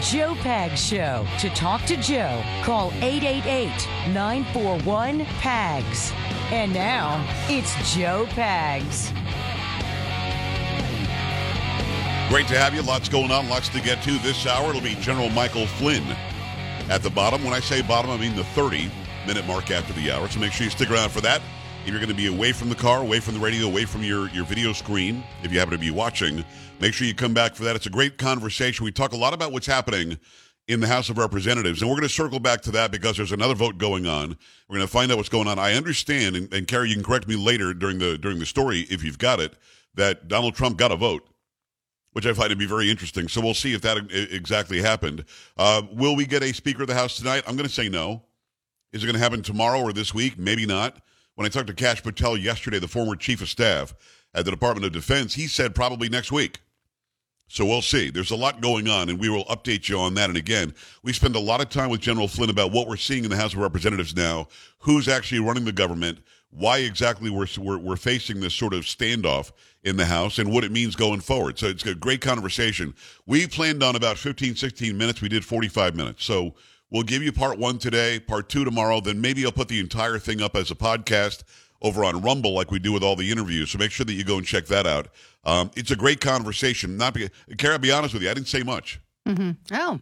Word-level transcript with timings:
Joe 0.00 0.34
Pags 0.36 0.78
Show. 0.78 1.26
To 1.40 1.50
talk 1.50 1.82
to 1.82 1.96
Joe, 1.96 2.42
call 2.62 2.90
888 3.02 3.68
941 4.14 5.26
PAGS. 5.26 6.12
And 6.50 6.72
now, 6.72 7.22
it's 7.48 7.94
Joe 7.94 8.26
Pags. 8.30 9.10
Great 12.30 12.48
to 12.48 12.58
have 12.58 12.74
you. 12.74 12.80
Lots 12.80 13.10
going 13.10 13.30
on, 13.30 13.48
lots 13.50 13.68
to 13.70 13.80
get 13.80 14.02
to 14.04 14.12
this 14.18 14.46
hour. 14.46 14.70
It'll 14.70 14.80
be 14.80 14.94
General 14.94 15.28
Michael 15.30 15.66
Flynn 15.66 16.04
at 16.88 17.02
the 17.02 17.10
bottom. 17.10 17.44
When 17.44 17.52
I 17.52 17.60
say 17.60 17.82
bottom, 17.82 18.10
I 18.10 18.16
mean 18.16 18.36
the 18.36 18.44
30 18.44 18.90
minute 19.26 19.46
mark 19.46 19.70
after 19.70 19.92
the 19.92 20.10
hour. 20.12 20.28
So 20.28 20.40
make 20.40 20.52
sure 20.52 20.64
you 20.64 20.70
stick 20.70 20.90
around 20.90 21.10
for 21.10 21.20
that. 21.20 21.42
If 21.82 21.88
you're 21.88 21.98
going 21.98 22.10
to 22.10 22.14
be 22.14 22.26
away 22.26 22.52
from 22.52 22.68
the 22.68 22.74
car, 22.74 23.00
away 23.00 23.20
from 23.20 23.34
the 23.34 23.40
radio, 23.40 23.66
away 23.66 23.86
from 23.86 24.02
your, 24.02 24.28
your 24.30 24.44
video 24.44 24.72
screen, 24.72 25.24
if 25.42 25.50
you 25.50 25.58
happen 25.58 25.72
to 25.72 25.78
be 25.78 25.90
watching, 25.90 26.44
make 26.78 26.92
sure 26.92 27.06
you 27.06 27.14
come 27.14 27.32
back 27.32 27.54
for 27.54 27.64
that. 27.64 27.74
It's 27.74 27.86
a 27.86 27.90
great 27.90 28.18
conversation. 28.18 28.84
We 28.84 28.92
talk 28.92 29.12
a 29.12 29.16
lot 29.16 29.32
about 29.32 29.50
what's 29.50 29.66
happening 29.66 30.18
in 30.68 30.80
the 30.80 30.86
House 30.86 31.08
of 31.08 31.16
Representatives, 31.16 31.80
and 31.80 31.90
we're 31.90 31.96
going 31.96 32.06
to 32.06 32.14
circle 32.14 32.38
back 32.38 32.60
to 32.62 32.70
that 32.72 32.92
because 32.92 33.16
there's 33.16 33.32
another 33.32 33.54
vote 33.54 33.78
going 33.78 34.06
on. 34.06 34.36
We're 34.68 34.76
going 34.76 34.86
to 34.86 34.92
find 34.92 35.10
out 35.10 35.16
what's 35.16 35.30
going 35.30 35.48
on. 35.48 35.58
I 35.58 35.72
understand, 35.72 36.36
and, 36.36 36.52
and 36.52 36.68
Carrie, 36.68 36.90
you 36.90 36.94
can 36.94 37.02
correct 37.02 37.26
me 37.26 37.34
later 37.34 37.72
during 37.72 37.98
the 37.98 38.18
during 38.18 38.38
the 38.38 38.46
story 38.46 38.80
if 38.90 39.02
you've 39.02 39.18
got 39.18 39.40
it, 39.40 39.54
that 39.94 40.28
Donald 40.28 40.54
Trump 40.54 40.76
got 40.76 40.92
a 40.92 40.96
vote 40.96 41.26
which 42.12 42.26
I 42.26 42.32
find 42.32 42.50
to 42.50 42.56
be 42.56 42.66
very 42.66 42.90
interesting. 42.90 43.28
So 43.28 43.40
we'll 43.40 43.54
see 43.54 43.72
if 43.72 43.82
that 43.82 43.96
exactly 44.10 44.82
happened. 44.82 45.24
Uh, 45.56 45.82
will 45.92 46.16
we 46.16 46.26
get 46.26 46.42
a 46.42 46.52
Speaker 46.52 46.82
of 46.82 46.88
the 46.88 46.94
House 46.94 47.16
tonight? 47.16 47.44
I'm 47.46 47.54
going 47.54 47.68
to 47.68 47.72
say 47.72 47.88
no. 47.88 48.24
Is 48.92 49.04
it 49.04 49.06
going 49.06 49.14
to 49.14 49.20
happen 49.20 49.42
tomorrow 49.42 49.80
or 49.80 49.92
this 49.92 50.12
week? 50.12 50.36
Maybe 50.36 50.66
not. 50.66 51.00
When 51.40 51.46
I 51.46 51.48
talked 51.48 51.68
to 51.68 51.74
Kash 51.74 52.02
Patel 52.02 52.36
yesterday, 52.36 52.78
the 52.78 52.86
former 52.86 53.16
chief 53.16 53.40
of 53.40 53.48
staff 53.48 53.94
at 54.34 54.44
the 54.44 54.50
Department 54.50 54.84
of 54.84 54.92
Defense, 54.92 55.32
he 55.32 55.46
said 55.46 55.74
probably 55.74 56.10
next 56.10 56.30
week. 56.30 56.60
So 57.48 57.64
we'll 57.64 57.80
see. 57.80 58.10
There's 58.10 58.30
a 58.30 58.36
lot 58.36 58.60
going 58.60 58.88
on, 58.88 59.08
and 59.08 59.18
we 59.18 59.30
will 59.30 59.46
update 59.46 59.88
you 59.88 59.98
on 59.98 60.12
that. 60.16 60.28
And 60.28 60.36
again, 60.36 60.74
we 61.02 61.14
spend 61.14 61.36
a 61.36 61.40
lot 61.40 61.62
of 61.62 61.70
time 61.70 61.88
with 61.88 62.02
General 62.02 62.28
Flynn 62.28 62.50
about 62.50 62.72
what 62.72 62.88
we're 62.88 62.98
seeing 62.98 63.24
in 63.24 63.30
the 63.30 63.38
House 63.38 63.54
of 63.54 63.60
Representatives 63.60 64.14
now, 64.14 64.48
who's 64.80 65.08
actually 65.08 65.40
running 65.40 65.64
the 65.64 65.72
government, 65.72 66.18
why 66.50 66.80
exactly 66.80 67.30
we're, 67.30 67.46
we're, 67.56 67.78
we're 67.78 67.96
facing 67.96 68.40
this 68.40 68.52
sort 68.52 68.74
of 68.74 68.82
standoff 68.82 69.50
in 69.82 69.96
the 69.96 70.04
House 70.04 70.38
and 70.38 70.52
what 70.52 70.62
it 70.62 70.72
means 70.72 70.94
going 70.94 71.20
forward. 71.20 71.58
So 71.58 71.68
it's 71.68 71.86
a 71.86 71.94
great 71.94 72.20
conversation. 72.20 72.92
We 73.24 73.46
planned 73.46 73.82
on 73.82 73.96
about 73.96 74.18
15, 74.18 74.56
16 74.56 74.94
minutes. 74.94 75.22
We 75.22 75.30
did 75.30 75.46
45 75.46 75.96
minutes. 75.96 76.22
So 76.22 76.54
we'll 76.90 77.02
give 77.02 77.22
you 77.22 77.32
part 77.32 77.58
one 77.58 77.78
today, 77.78 78.20
part 78.20 78.48
two 78.48 78.64
tomorrow. 78.64 79.00
Then 79.00 79.20
maybe 79.20 79.44
I'll 79.44 79.52
put 79.52 79.68
the 79.68 79.80
entire 79.80 80.18
thing 80.18 80.40
up 80.42 80.56
as 80.56 80.70
a 80.70 80.74
podcast 80.74 81.42
over 81.82 82.04
on 82.04 82.20
Rumble 82.20 82.52
like 82.54 82.70
we 82.70 82.78
do 82.78 82.92
with 82.92 83.02
all 83.02 83.16
the 83.16 83.30
interviews. 83.30 83.70
So 83.70 83.78
make 83.78 83.90
sure 83.90 84.04
that 84.04 84.12
you 84.12 84.24
go 84.24 84.36
and 84.36 84.46
check 84.46 84.66
that 84.66 84.86
out. 84.86 85.08
Um, 85.44 85.70
it's 85.76 85.90
a 85.90 85.96
great 85.96 86.20
conversation. 86.20 86.96
Not 86.96 87.14
because, 87.14 87.30
Kara, 87.56 87.74
I'll 87.74 87.78
be 87.78 87.90
honest 87.90 88.12
with 88.14 88.22
you, 88.22 88.30
I 88.30 88.34
didn't 88.34 88.48
say 88.48 88.62
much. 88.62 89.00
Mm-hmm. 89.26 89.50
Oh, 89.74 90.00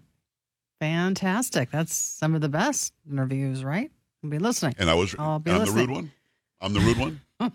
fantastic. 0.81 1.71
That's 1.71 1.95
some 1.95 2.35
of 2.35 2.41
the 2.41 2.49
best 2.49 2.93
interviews, 3.11 3.63
right? 3.65 3.91
I'll 4.25 4.31
be 4.31 4.39
listening. 4.39 4.75
And 4.79 4.91
I 4.91 4.95
was, 4.95 5.15
I'll 5.19 5.39
be 5.39 5.51
I'm 5.51 5.61
listening. 5.61 5.77
the 5.77 5.81
rude 5.81 5.91
one. 5.91 6.13
I'm 6.61 6.73
the 6.73 6.81
rude 6.81 6.99
one. 6.99 7.21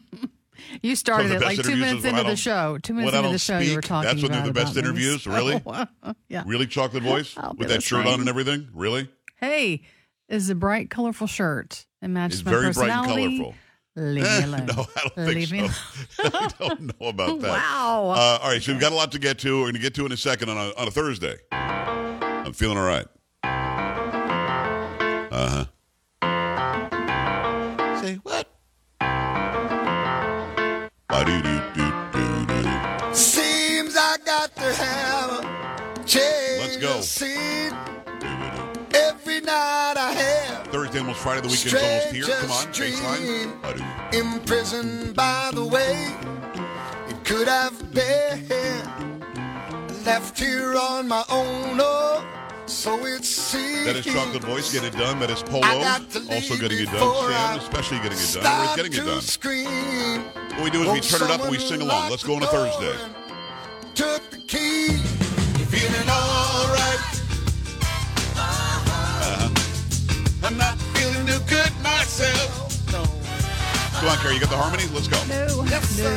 You 0.81 0.95
started 0.95 1.31
it 1.31 1.41
like 1.41 1.61
two 1.61 1.75
minutes 1.75 2.05
into 2.05 2.23
the 2.23 2.35
show. 2.35 2.77
Two 2.77 2.93
minutes 2.93 3.15
into 3.15 3.29
the 3.29 3.37
show, 3.39 3.59
you 3.59 3.75
were 3.75 3.81
talking 3.81 4.07
that's 4.09 4.21
when 4.21 4.31
they're 4.31 4.43
the 4.43 4.53
best 4.53 4.77
interviews? 4.77 5.25
Really? 5.25 5.61
Yeah. 6.29 6.43
Really, 6.45 6.67
chocolate 6.67 7.03
voice 7.03 7.35
I'll 7.37 7.53
with 7.57 7.69
that 7.69 7.83
shirt 7.83 8.05
on 8.05 8.19
and 8.19 8.29
everything. 8.29 8.69
Really, 8.73 9.09
Hey, 9.43 9.81
is 10.29 10.49
a 10.49 10.55
bright, 10.55 10.89
colorful 10.89 11.27
shirt. 11.27 11.85
It 12.01 12.07
matches 12.07 12.39
it's 12.39 12.45
my 12.45 12.51
very 12.51 12.71
bright 12.71 12.89
and 12.89 13.05
personality. 13.05 13.37
colorful. 13.39 13.55
Leave 13.97 14.23
me 14.23 14.43
alone. 14.43 14.65
no, 14.67 14.73
I 14.95 15.01
don't 15.01 15.15
think 15.15 15.35
Leave 15.35 15.51
me 15.51 15.67
so. 15.67 16.23
I 16.33 16.49
don't 16.59 16.81
know 16.81 17.07
about 17.09 17.41
that. 17.41 17.51
Wow. 17.51 18.13
Uh, 18.15 18.39
all 18.41 18.49
right, 18.51 18.63
so 18.63 18.71
we've 18.71 18.79
got 18.79 18.93
a 18.93 18.95
lot 18.95 19.11
to 19.11 19.19
get 19.19 19.39
to. 19.39 19.57
We're 19.57 19.63
going 19.65 19.73
to 19.73 19.79
get 19.81 19.95
to 19.95 20.05
in 20.05 20.13
a 20.13 20.17
second 20.17 20.47
on 20.47 20.55
a, 20.55 20.73
on 20.79 20.87
a 20.87 20.91
Thursday. 20.91 21.35
I'm 21.51 22.53
feeling 22.53 22.77
all 22.77 22.87
right. 22.87 23.05
Uh 25.33 25.65
huh. 26.21 28.01
Say 28.01 28.15
what? 28.23 28.47
Seems 33.13 33.97
I 33.97 34.17
got 34.25 34.55
to 34.55 34.73
have 34.73 35.29
a 35.99 36.03
change 36.05 36.77
Let's 36.77 36.77
go. 36.77 37.01
Of 39.53 39.59
scene 39.59 39.93
every 39.93 39.93
night 39.93 39.97
I 39.97 40.11
have. 40.13 40.67
Thursday, 40.67 40.99
almost 40.99 41.19
Friday. 41.19 41.41
The 41.41 41.47
weekend's 41.47 41.73
almost 41.73 42.11
here. 42.11 42.25
Come 42.25 42.51
on, 42.51 42.65
baseline. 42.73 44.13
Imprisoned 44.13 45.15
by 45.15 45.51
the 45.53 45.65
way 45.65 46.15
it 47.09 47.23
could 47.25 47.47
have 47.47 47.93
been 47.93 49.21
left 50.05 50.39
here 50.39 50.75
on 50.75 51.07
my 51.07 51.23
own. 51.29 51.79
Oh, 51.81 52.25
so 52.65 53.05
it 53.05 53.25
seems 53.25 53.85
That 53.85 53.95
is 53.97 54.05
Chocolate 54.05 54.43
Voice. 54.43 54.71
Get 54.71 54.83
it 54.83 54.97
done. 54.97 55.19
That 55.19 55.29
is 55.29 55.43
Polo. 55.43 55.63
I 55.63 55.79
got 55.81 56.09
to 56.11 56.19
leave 56.19 56.31
Also 56.31 56.57
getting 56.57 56.79
it 56.79 56.91
done. 56.91 57.31
Sam, 57.31 57.59
especially 57.59 57.97
getting 57.97 58.17
it 58.17 58.33
done. 58.33 58.45
Or 58.45 58.69
is 58.69 58.75
getting 58.75 58.93
it 58.93 59.05
done. 59.05 59.21
Scream. 59.21 60.21
What 60.55 60.63
we 60.63 60.69
do 60.69 60.83
is 60.83 60.91
we 60.91 60.99
turn 61.01 61.27
it 61.29 61.33
up 61.33 61.41
and 61.41 61.51
we 61.51 61.59
sing 61.59 61.81
along. 61.81 62.09
Let's 62.09 62.23
go 62.23 62.35
on 62.35 62.43
a 62.43 62.47
Thursday. 62.47 62.95
Took 63.95 64.29
the 64.31 64.37
key, 64.37 64.97
feeling 65.67 66.09
all 66.09 66.67
right. 66.73 67.22
I'm 70.43 70.57
not 70.57 70.77
feeling 70.97 71.25
too 71.25 71.39
good 71.47 71.71
myself. 71.81 72.69
Come 72.91 74.09
on, 74.09 74.17
Carrie. 74.17 74.33
You 74.35 74.41
got 74.41 74.49
the 74.49 74.57
harmony? 74.57 74.83
Let's 74.93 75.07
go. 75.07 75.15
no, 75.31 75.63
Yes, 75.69 75.97
no. 75.97 76.11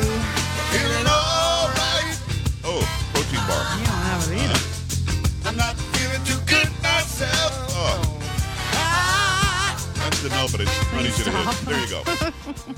Feeling 0.75 1.07
all 1.07 1.69
right. 1.71 2.17
Oh, 2.65 2.83
protein 3.13 3.39
bar. 3.47 3.63
You 3.79 3.85
don't 3.87 4.03
have 4.11 4.27
it 4.27 4.35
either. 4.43 4.59
I'm 5.47 5.55
not 5.55 5.75
feeling 5.95 6.23
too 6.27 6.39
good 6.45 6.67
myself. 6.83 7.53
Oh, 7.71 8.19
Ah, 8.73 9.79
that's 9.95 10.21
the 10.21 10.29
note, 10.29 10.51
but 10.51 10.61
it's 10.61 10.91
not 10.91 11.05
easy 11.05 11.23
to 11.23 11.31
hit. 11.31 11.65
There 11.65 11.79
you 11.79 11.87
go. 11.87 12.01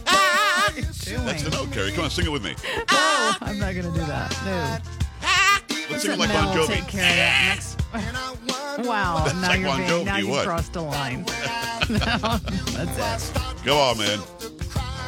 ah, 0.05 0.71
That's 0.75 1.43
the 1.43 1.49
note, 1.49 1.71
Carrie. 1.71 1.91
Come 1.91 2.03
on, 2.03 2.09
sing 2.11 2.25
it 2.25 2.31
with 2.31 2.43
me. 2.43 2.53
No, 2.91 3.31
I'm 3.41 3.57
not 3.57 3.73
going 3.73 3.91
to 3.91 3.99
do 3.99 4.05
that. 4.05 4.29
No. 4.45 4.77
Let's 5.89 6.03
sing 6.03 6.11
it 6.11 6.19
like 6.19 6.29
Mel 6.29 6.53
Bon 6.53 6.67
take 6.67 6.83
Jovi. 6.83 6.87
care 6.87 7.09
of 7.09 7.15
that 7.17 7.55
next. 7.55 7.81
and 8.79 8.87
I 8.87 8.87
wonder 8.87 8.89
Wow, 8.89 9.23
That's 9.25 9.35
now 9.35 9.47
like 9.49 9.59
you're 9.59 9.87
being, 9.87 10.05
now 10.05 10.17
you 10.17 10.27
what? 10.29 10.45
crossed 10.45 10.75
a 10.75 10.81
line. 10.81 11.23
that's 11.89 13.29
it. 13.29 13.35
Come 13.65 13.77
on, 13.77 13.97
man. 13.97 14.19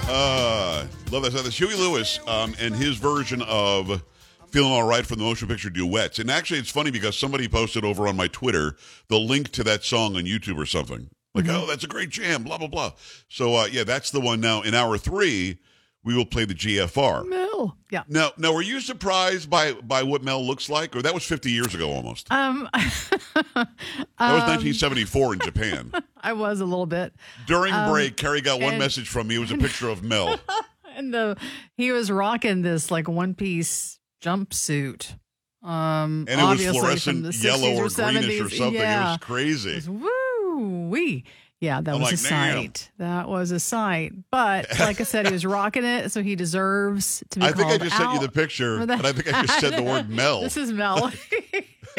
Uh, 0.07 0.85
love 1.11 1.23
that. 1.23 1.31
That's 1.33 1.57
Huey 1.57 1.75
Lewis 1.75 2.19
um, 2.27 2.53
and 2.59 2.75
his 2.75 2.97
version 2.97 3.41
of 3.43 4.03
Feeling 4.49 4.71
All 4.71 4.83
Right 4.83 5.05
from 5.05 5.19
the 5.19 5.23
motion 5.23 5.47
picture 5.47 5.69
Duets. 5.69 6.19
And 6.19 6.29
actually, 6.29 6.59
it's 6.59 6.69
funny 6.71 6.91
because 6.91 7.17
somebody 7.17 7.47
posted 7.47 7.85
over 7.85 8.07
on 8.07 8.17
my 8.17 8.27
Twitter 8.27 8.75
the 9.07 9.17
link 9.19 9.49
to 9.51 9.63
that 9.63 9.83
song 9.83 10.15
on 10.17 10.23
YouTube 10.23 10.57
or 10.57 10.65
something. 10.65 11.09
Like, 11.33 11.45
oh, 11.47 11.65
that's 11.65 11.85
a 11.85 11.87
great 11.87 12.09
jam, 12.09 12.43
blah, 12.43 12.57
blah, 12.57 12.67
blah. 12.67 12.91
So, 13.29 13.55
uh, 13.55 13.67
yeah, 13.71 13.85
that's 13.85 14.11
the 14.11 14.19
one 14.19 14.41
now. 14.41 14.61
In 14.63 14.73
hour 14.73 14.97
three, 14.97 15.59
we 16.03 16.13
will 16.13 16.25
play 16.25 16.43
the 16.43 16.53
GFR. 16.53 17.25
Mel. 17.61 17.77
Yeah. 17.89 18.03
Now, 18.07 18.31
now, 18.37 18.53
were 18.53 18.61
you 18.61 18.79
surprised 18.79 19.49
by 19.49 19.73
by 19.73 20.03
what 20.03 20.23
Mel 20.23 20.45
looks 20.45 20.69
like? 20.69 20.95
Or 20.95 21.01
that 21.01 21.13
was 21.13 21.23
50 21.23 21.51
years 21.51 21.73
ago 21.75 21.89
almost. 21.91 22.31
Um, 22.31 22.69
That 23.53 24.33
was 24.33 24.41
1974 24.43 25.33
in 25.33 25.39
Japan. 25.39 25.91
I 26.21 26.33
was 26.33 26.59
a 26.61 26.65
little 26.65 26.85
bit. 26.85 27.13
During 27.47 27.73
break, 27.89 28.17
Carrie 28.17 28.41
got 28.41 28.59
one 28.59 28.65
Um, 28.65 28.69
and- 28.73 28.79
message 28.79 29.09
from 29.09 29.27
me. 29.27 29.35
It 29.35 29.39
was 29.39 29.51
a 29.51 29.57
picture 29.67 29.89
of 29.89 30.03
Mel. 30.03 30.39
And 30.95 31.13
the 31.13 31.37
he 31.75 31.91
was 31.91 32.11
rocking 32.11 32.61
this 32.61 32.91
like 32.91 33.07
one 33.07 33.33
piece 33.33 33.99
jumpsuit. 34.23 35.15
Um, 35.63 36.25
And 36.29 36.39
it 36.41 36.43
was 36.43 36.65
fluorescent 36.65 37.35
yellow 37.43 37.73
or 37.75 37.85
or 37.85 37.89
greenish 37.89 38.41
or 38.41 38.49
something. 38.49 38.73
Yeah. 38.81 39.01
It 39.01 39.11
was 39.11 39.17
crazy. 39.21 39.81
Woo 39.89 40.87
wee. 40.89 41.23
Yeah, 41.61 41.79
that 41.79 41.93
I'm 41.93 42.01
was 42.01 42.07
like, 42.07 42.13
a 42.15 42.17
sight. 42.17 42.89
That 42.97 43.29
was 43.29 43.51
a 43.51 43.59
sight. 43.59 44.13
But 44.31 44.67
like 44.79 44.99
I 44.99 45.03
said, 45.03 45.27
he 45.27 45.31
was 45.31 45.45
rocking 45.45 45.83
it, 45.85 46.11
so 46.11 46.21
he 46.23 46.35
deserves 46.35 47.23
to 47.29 47.39
be 47.39 47.45
I 47.45 47.51
think 47.53 47.67
I 47.71 47.77
just 47.77 47.95
sent 47.95 48.13
you 48.13 48.19
the 48.19 48.29
picture, 48.31 48.79
and 48.79 48.91
I 48.91 49.11
think 49.13 49.31
I 49.33 49.43
just 49.45 49.59
said 49.59 49.73
the 49.77 49.83
word 49.83 50.09
Mel. 50.09 50.41
This 50.41 50.57
is 50.57 50.71
Mel. 50.73 51.11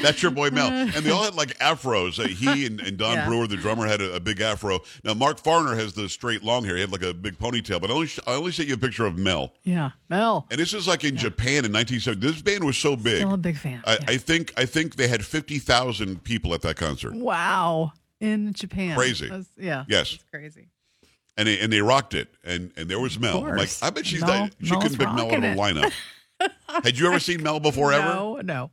That's 0.00 0.22
your 0.22 0.30
boy 0.30 0.50
Mel. 0.50 0.68
And 0.68 0.92
they 0.92 1.10
all 1.10 1.24
had 1.24 1.34
like 1.34 1.58
afros. 1.58 2.18
Uh, 2.18 2.28
he 2.28 2.66
and, 2.66 2.80
and 2.80 2.96
Don 2.96 3.14
Yeah. 3.14 3.26
Brewer, 3.28 3.46
the 3.46 3.56
drummer, 3.56 3.86
had 3.86 4.00
a, 4.00 4.14
a 4.14 4.20
big 4.20 4.40
afro. 4.40 4.80
Now 5.04 5.14
Mark 5.14 5.42
Farner 5.42 5.76
has 5.76 5.92
the 5.94 6.08
straight 6.08 6.42
long 6.42 6.64
hair. 6.64 6.76
He 6.76 6.80
had 6.80 6.92
like 6.92 7.02
a 7.02 7.12
big 7.12 7.38
ponytail. 7.38 7.80
But 7.80 7.90
I 7.90 7.94
only 7.94 8.08
I 8.26 8.34
only 8.34 8.52
sent 8.52 8.68
you 8.68 8.74
a 8.74 8.78
picture 8.78 9.04
of 9.04 9.18
Mel. 9.18 9.52
yeah, 9.64 9.90
Mel. 10.08 10.46
And 10.50 10.58
this 10.60 10.72
is 10.74 10.86
like 10.88 11.04
in 11.04 11.16
Japan 11.16 11.64
in 11.64 11.72
1970. 11.72 12.20
This 12.26 12.40
band 12.42 12.64
was 12.64 12.76
so 12.76 12.96
big. 12.96 13.16
Still 13.18 13.34
a 13.34 13.36
big 13.36 13.56
fan. 13.56 13.82
I, 13.84 13.94
Yeah. 13.94 13.98
I 14.08 14.16
think 14.16 14.52
I 14.56 14.64
think 14.64 14.96
they 14.96 15.08
had 15.08 15.24
50,000 15.24 16.22
people 16.24 16.54
at 16.54 16.62
that 16.62 16.76
concert. 16.76 17.14
wow. 17.14 17.92
In 18.22 18.52
Japan. 18.52 18.96
Crazy. 18.96 19.26
That's- 19.28 19.50
yeah. 19.58 19.84
Yes. 19.88 20.18
Crazy. 20.30 20.68
And 21.36 21.48
they, 21.48 21.58
and 21.58 21.72
they 21.72 21.80
rocked 21.80 22.14
it. 22.14 22.28
And 22.44 22.72
and 22.76 22.88
there 22.88 23.00
was 23.00 23.18
Mel. 23.18 23.44
I'm 23.44 23.56
like. 23.56 23.70
I 23.82 23.90
bet 23.90 24.06
she's 24.06 24.20
Mel- 24.20 24.28
not, 24.28 24.52
she 24.62 24.70
Mel's 24.70 24.82
couldn't 24.84 24.98
pick 24.98 25.08
Mel 25.14 25.26
out 25.32 25.38
of 25.38 25.44
a 25.44 25.52
it. 25.52 25.58
lineup. 25.58 25.92
Had 26.84 26.98
you 26.98 27.06
ever 27.06 27.20
seen 27.20 27.42
Mel 27.42 27.60
before 27.60 27.92
ever? 27.92 28.06
No, 28.06 28.40
no, 28.42 28.70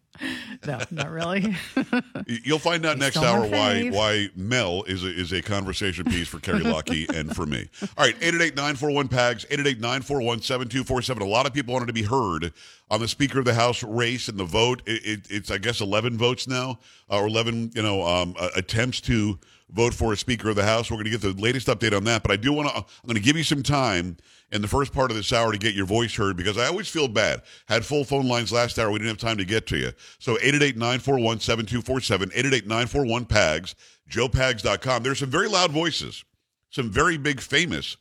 no, 0.65 0.79
not 0.91 1.09
really. 1.09 1.55
You'll 2.27 2.59
find 2.59 2.85
out 2.85 2.95
He's 2.95 3.01
next 3.01 3.17
hour 3.17 3.45
why 3.47 3.89
why 3.89 4.29
Mel 4.35 4.83
is 4.83 5.03
a, 5.03 5.09
is 5.09 5.33
a 5.33 5.41
conversation 5.41 6.05
piece 6.05 6.27
for 6.27 6.39
Kerry 6.39 6.61
Lockey 6.61 7.07
and 7.13 7.35
for 7.35 7.45
me. 7.45 7.69
All 7.97 8.05
right, 8.05 8.19
888-941-PAGS, 8.19 9.45
888-941-7247. 9.45 11.21
A 11.21 11.25
lot 11.25 11.45
of 11.45 11.53
people 11.53 11.73
wanted 11.73 11.87
to 11.87 11.93
be 11.93 12.03
heard 12.03 12.53
on 12.89 12.99
the 12.99 13.07
Speaker 13.07 13.39
of 13.39 13.45
the 13.45 13.53
House 13.53 13.83
race 13.83 14.27
and 14.27 14.39
the 14.39 14.45
vote. 14.45 14.81
It, 14.85 15.05
it, 15.05 15.27
it's, 15.29 15.51
I 15.51 15.57
guess, 15.57 15.81
11 15.81 16.17
votes 16.17 16.47
now, 16.47 16.79
uh, 17.09 17.19
or 17.19 17.27
11, 17.27 17.71
you 17.75 17.81
know, 17.81 18.05
um, 18.05 18.35
uh, 18.39 18.49
attempts 18.55 19.01
to 19.01 19.39
vote 19.71 19.93
for 19.93 20.13
a 20.13 20.17
Speaker 20.17 20.49
of 20.49 20.55
the 20.55 20.63
House. 20.63 20.89
We're 20.89 20.97
going 20.97 21.05
to 21.05 21.11
get 21.11 21.21
the 21.21 21.33
latest 21.33 21.67
update 21.67 21.95
on 21.95 22.03
that, 22.05 22.23
but 22.23 22.31
I 22.31 22.35
do 22.35 22.51
want 22.53 22.69
to, 22.69 22.75
uh, 22.75 22.79
I'm 22.79 23.07
going 23.07 23.15
to 23.15 23.21
give 23.21 23.37
you 23.37 23.43
some 23.43 23.63
time 23.63 24.17
in 24.51 24.61
the 24.61 24.67
first 24.67 24.93
part 24.93 25.11
of 25.11 25.17
this 25.17 25.31
hour 25.31 25.51
to 25.51 25.57
get 25.57 25.75
your 25.75 25.85
voice 25.85 26.15
heard 26.15 26.35
because 26.35 26.57
I 26.57 26.65
always 26.65 26.87
feel 26.87 27.07
bad. 27.07 27.43
Had 27.67 27.85
full 27.85 28.03
phone 28.03 28.27
lines 28.27 28.51
last 28.51 28.79
hour. 28.79 28.91
We 28.91 28.99
didn't 28.99 29.09
have 29.09 29.17
time 29.17 29.37
to 29.37 29.45
get 29.45 29.67
to 29.67 29.77
you. 29.77 29.91
So 30.19 30.35
888-941-7247, 30.37 32.33
888-941-PAGS, 32.33 33.75
joepags.com. 34.09 35.03
There's 35.03 35.19
some 35.19 35.29
very 35.29 35.47
loud 35.47 35.71
voices, 35.71 36.25
some 36.69 36.89
very 36.89 37.17
big 37.17 37.39
famous 37.39 37.97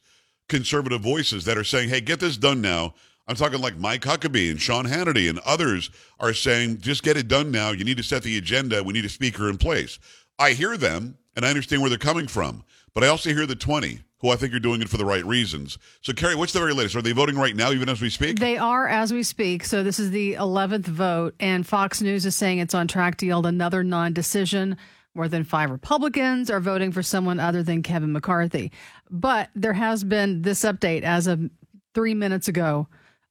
conservative 0.49 1.03
voices 1.03 1.45
that 1.45 1.59
are 1.59 1.65
saying, 1.65 1.91
hey, 1.91 2.01
get 2.01 2.21
this 2.21 2.37
done 2.37 2.61
now. 2.63 2.95
I'm 3.27 3.37
talking 3.37 3.61
like 3.61 3.77
Mike 3.77 4.01
Huckabee 4.03 4.51
and 4.51 4.59
Sean 4.59 4.87
Hannity 4.87 5.29
and 5.29 5.39
others 5.41 5.91
are 6.19 6.33
saying, 6.33 6.79
just 6.79 7.03
get 7.03 7.19
it 7.19 7.29
done 7.29 7.51
now. 7.51 7.73
You 7.73 7.85
need 7.85 7.99
to 7.99 8.03
set 8.03 8.23
the 8.23 8.39
agenda. 8.39 8.83
We 8.83 8.95
need 8.95 9.05
a 9.05 9.11
speaker 9.11 9.51
in 9.51 9.59
place. 9.59 9.99
I 10.39 10.53
hear 10.53 10.79
them 10.79 11.19
and 11.39 11.47
I 11.47 11.51
understand 11.51 11.83
where 11.83 11.89
they're 11.89 11.99
coming 11.99 12.27
from, 12.27 12.65
but 12.95 13.05
I 13.05 13.07
also 13.07 13.31
hear 13.31 13.47
the 13.47 13.55
20 13.55 14.01
who 14.23 14.31
I 14.31 14.35
think 14.35 14.53
are 14.53 14.59
doing 14.59 14.83
it 14.83 14.89
for 14.89 14.97
the 14.97 15.05
right 15.05 15.25
reasons. 15.25 15.79
So, 16.01 16.13
Carrie, 16.13 16.35
what's 16.35 16.53
the 16.53 16.59
very 16.59 16.75
latest? 16.75 16.97
Are 16.97 17.03
they 17.03 17.13
voting 17.13 17.37
right 17.37 17.55
now, 17.55 17.71
even 17.71 17.89
as 17.89 18.01
we 18.01 18.11
speak? 18.11 18.41
They 18.41 18.57
are 18.57 18.89
as 18.89 19.13
we 19.13 19.23
speak. 19.23 19.65
So 19.65 19.85
this 19.85 20.01
is 20.01 20.11
the 20.11 20.35
11th 20.35 20.87
vote, 20.87 21.37
and 21.39 21.65
Fox 21.65 22.03
News 22.03 22.27
is 22.27 22.35
saying 22.35 22.59
it's 22.59 22.75
on 22.75 22.89
track 22.89 23.19
to 23.19 23.27
yield 23.27 23.47
another 23.47 23.85
non 23.85 24.13
decision. 24.13 24.77
More 25.15 25.29
than 25.29 25.45
five 25.45 25.71
Republicans 25.71 26.51
are 26.51 26.59
voting 26.59 26.91
for 26.91 27.05
someone 27.05 27.39
other 27.39 27.63
than 27.63 27.85
Kevin 27.85 28.11
McCarthy. 28.11 28.73
But 29.09 29.51
there 29.55 29.75
has 29.75 30.03
been 30.03 30.43
this 30.43 30.63
update 30.63 31.03
as 31.03 31.29
of 31.29 31.49
three 31.95 32.15
minutes 32.15 32.49
ago. 32.49 32.89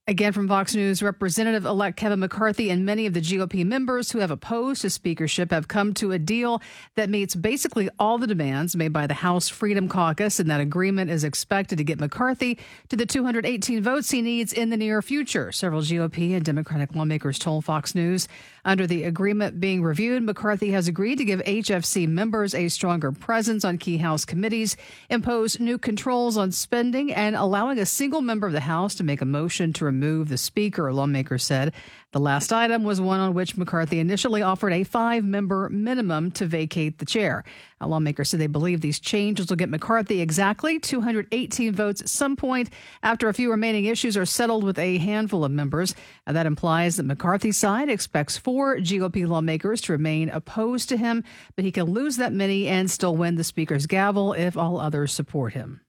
Again, 0.10 0.32
from 0.32 0.48
Fox 0.48 0.74
News, 0.74 1.04
Representative 1.04 1.66
elect 1.66 1.98
Kevin 1.98 2.22
McCarthy 2.22 2.70
and 2.70 2.86
many 2.86 3.08
of 3.08 3.14
the 3.14 3.20
GOP 3.20 3.66
members 3.66 4.10
who 4.10 4.20
have 4.20 4.32
opposed 4.32 4.84
his 4.84 4.94
speakership 4.94 5.52
have 5.52 5.68
come 5.68 5.94
to 5.96 6.14
a 6.14 6.18
deal 6.18 6.62
that 6.96 7.10
meets 7.10 7.36
basically 7.36 7.90
all 8.00 8.18
the 8.18 8.26
demands 8.26 8.74
made 8.74 8.94
by 8.94 9.06
the 9.06 9.16
House 9.16 9.50
Freedom 9.50 9.90
Caucus, 9.90 10.40
and 10.40 10.50
that 10.50 10.62
agreement 10.62 11.12
is 11.12 11.26
expected 11.26 11.78
to 11.80 11.84
get 11.84 12.00
McCarthy 12.00 12.58
to 12.88 12.96
the 12.96 13.06
218 13.06 13.84
votes 13.84 14.10
he 14.10 14.22
needs 14.22 14.54
in 14.54 14.70
the 14.70 14.78
near 14.78 15.02
future. 15.02 15.52
Several 15.52 15.82
GOP 15.82 16.34
and 16.34 16.46
Democratic 16.46 16.96
lawmakers 16.96 17.38
told 17.38 17.66
Fox 17.66 17.94
News. 17.94 18.30
Under 18.68 18.86
the 18.86 19.06
agreement 19.06 19.62
being 19.62 19.82
reviewed, 19.82 20.24
McCarthy 20.24 20.72
has 20.72 20.90
agreed 20.90 21.20
to 21.20 21.24
give 21.24 21.40
HFC 21.44 22.06
members 22.06 22.54
a 22.54 22.68
stronger 22.68 23.14
presence 23.14 23.64
on 23.64 23.78
key 23.78 23.96
House 23.96 24.26
committees, 24.26 24.76
impose 25.10 25.58
new 25.58 25.78
controls 25.78 26.36
on 26.36 26.52
spending, 26.52 27.14
and 27.14 27.38
allowing 27.38 27.80
a 27.80 27.86
single 27.86 28.20
member 28.20 28.46
of 28.46 28.52
the 28.52 28.60
House 28.60 28.94
to 28.96 29.06
make 29.06 29.22
a 29.22 29.26
motion 29.26 29.72
to 29.72 29.86
remove 29.86 30.28
the 30.28 30.38
Speaker, 30.38 30.92
lawmakers 30.92 31.46
said. 31.46 31.74
The 32.14 32.22
last 32.22 32.54
item 32.54 32.86
was 32.86 33.02
one 33.02 33.20
on 33.20 33.34
which 33.34 33.58
McCarthy 33.58 34.00
initially 34.00 34.42
offered 34.42 34.72
a 34.72 34.86
five 34.86 35.26
member 35.26 35.68
minimum 35.68 36.32
to 36.32 36.46
vacate 36.46 37.00
the 37.00 37.06
chair. 37.06 37.44
A 37.82 37.88
lawmaker 37.88 38.24
said 38.24 38.40
they 38.40 38.48
believe 38.48 38.80
these 38.80 39.02
changes 39.02 39.50
will 39.50 39.58
get 39.58 39.68
McCarthy 39.68 40.22
exactly 40.22 40.80
218 40.80 41.74
votes 41.74 42.00
at 42.00 42.08
some 42.08 42.38
point 42.38 42.70
after 43.04 43.28
a 43.28 43.34
few 43.34 43.52
remaining 43.52 43.86
issues 43.86 44.16
are 44.16 44.26
settled 44.26 44.64
with 44.64 44.80
a 44.80 45.00
handful 45.00 45.44
of 45.44 45.52
members. 45.52 45.96
And 46.26 46.36
that 46.38 46.46
implies 46.46 46.96
that 46.96 47.04
McCarthy's 47.04 47.58
side 47.58 47.90
expects 47.90 48.38
four 48.38 48.78
GOP 48.78 49.28
lawmakers 49.28 49.82
to 49.82 49.92
remain 49.92 50.30
opposed 50.30 50.88
to 50.90 50.98
him, 50.98 51.26
but 51.58 51.66
he 51.66 51.74
can 51.74 51.86
lose 51.86 52.16
that 52.18 52.32
many 52.32 52.68
and 52.70 52.90
still 52.90 53.18
win 53.18 53.36
the 53.36 53.44
Speaker's 53.44 53.86
gavel 53.86 54.32
if 54.32 54.56
all 54.56 54.80
others 54.80 55.12
support 55.12 55.54
him. 55.54 55.82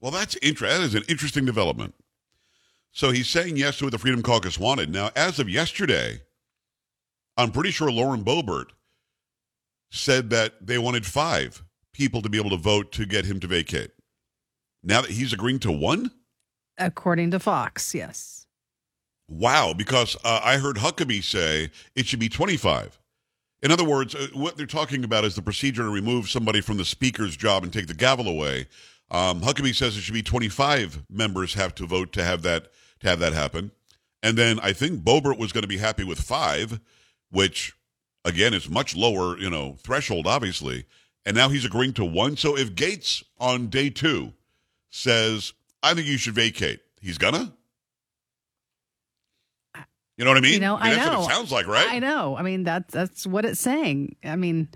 Well, 0.00 0.10
that's 0.10 0.36
interesting. 0.42 0.80
That 0.80 0.84
is 0.84 0.94
an 0.96 1.04
interesting 1.08 1.44
development. 1.44 1.94
So 2.92 3.10
he's 3.10 3.28
saying 3.28 3.56
yes 3.56 3.78
to 3.78 3.84
what 3.84 3.92
the 3.92 3.98
Freedom 3.98 4.22
Caucus 4.22 4.58
wanted. 4.58 4.90
Now, 4.90 5.10
as 5.14 5.38
of 5.38 5.48
yesterday, 5.48 6.20
I'm 7.36 7.52
pretty 7.52 7.70
sure 7.70 7.90
Lauren 7.90 8.24
Boebert 8.24 8.66
said 9.90 10.30
that 10.30 10.66
they 10.66 10.78
wanted 10.78 11.06
five 11.06 11.62
people 11.92 12.22
to 12.22 12.28
be 12.28 12.38
able 12.38 12.50
to 12.50 12.56
vote 12.56 12.92
to 12.92 13.06
get 13.06 13.24
him 13.24 13.40
to 13.40 13.46
vacate. 13.46 13.90
Now 14.82 15.02
that 15.02 15.10
he's 15.10 15.32
agreeing 15.32 15.58
to 15.60 15.72
one? 15.72 16.10
According 16.78 17.30
to 17.32 17.38
Fox, 17.38 17.94
yes. 17.94 18.46
Wow, 19.28 19.74
because 19.76 20.16
uh, 20.24 20.40
I 20.42 20.58
heard 20.58 20.76
Huckabee 20.76 21.22
say 21.22 21.70
it 21.94 22.06
should 22.06 22.18
be 22.18 22.28
25. 22.28 22.98
In 23.62 23.70
other 23.70 23.84
words, 23.84 24.14
uh, 24.14 24.28
what 24.32 24.56
they're 24.56 24.66
talking 24.66 25.04
about 25.04 25.24
is 25.24 25.34
the 25.34 25.42
procedure 25.42 25.82
to 25.82 25.90
remove 25.90 26.28
somebody 26.28 26.60
from 26.60 26.78
the 26.78 26.84
speaker's 26.84 27.36
job 27.36 27.62
and 27.62 27.72
take 27.72 27.86
the 27.86 27.94
gavel 27.94 28.26
away. 28.26 28.66
Um, 29.10 29.40
Huckabee 29.40 29.74
says 29.74 29.96
it 29.96 30.02
should 30.02 30.14
be 30.14 30.22
25 30.22 31.04
members 31.10 31.54
have 31.54 31.74
to 31.76 31.86
vote 31.86 32.12
to 32.12 32.24
have 32.24 32.42
that 32.42 32.68
to 33.00 33.08
have 33.08 33.18
that 33.20 33.32
happen. 33.32 33.72
And 34.22 34.36
then 34.36 34.60
I 34.60 34.72
think 34.72 35.02
Boebert 35.02 35.38
was 35.38 35.52
going 35.52 35.62
to 35.62 35.68
be 35.68 35.78
happy 35.78 36.04
with 36.04 36.20
five, 36.20 36.80
which 37.30 37.74
again 38.24 38.54
is 38.54 38.68
much 38.68 38.94
lower, 38.94 39.38
you 39.38 39.50
know, 39.50 39.76
threshold, 39.82 40.26
obviously. 40.26 40.84
And 41.26 41.36
now 41.36 41.48
he's 41.48 41.64
agreeing 41.64 41.94
to 41.94 42.04
one. 42.04 42.36
So 42.36 42.56
if 42.56 42.74
Gaetz 42.74 43.22
on 43.38 43.68
day 43.68 43.90
two 43.90 44.32
says, 44.90 45.52
I 45.82 45.94
think 45.94 46.06
you 46.06 46.18
should 46.18 46.34
vacate, 46.34 46.80
he's 47.00 47.18
gonna? 47.18 47.52
You 50.16 50.24
know 50.24 50.32
what 50.32 50.38
I 50.38 50.42
mean? 50.42 50.52
You 50.52 50.60
know, 50.60 50.76
I 50.76 50.90
mean, 50.90 50.98
that's 50.98 51.10
know. 51.10 51.20
what 51.20 51.30
it 51.30 51.34
sounds 51.34 51.50
like, 51.50 51.66
right? 51.66 51.92
I 51.92 51.98
know. 51.98 52.36
I 52.36 52.42
mean, 52.42 52.62
that's 52.62 52.92
that's 52.92 53.26
what 53.26 53.46
it's 53.46 53.58
saying. 53.58 54.16
I 54.22 54.36
mean, 54.36 54.68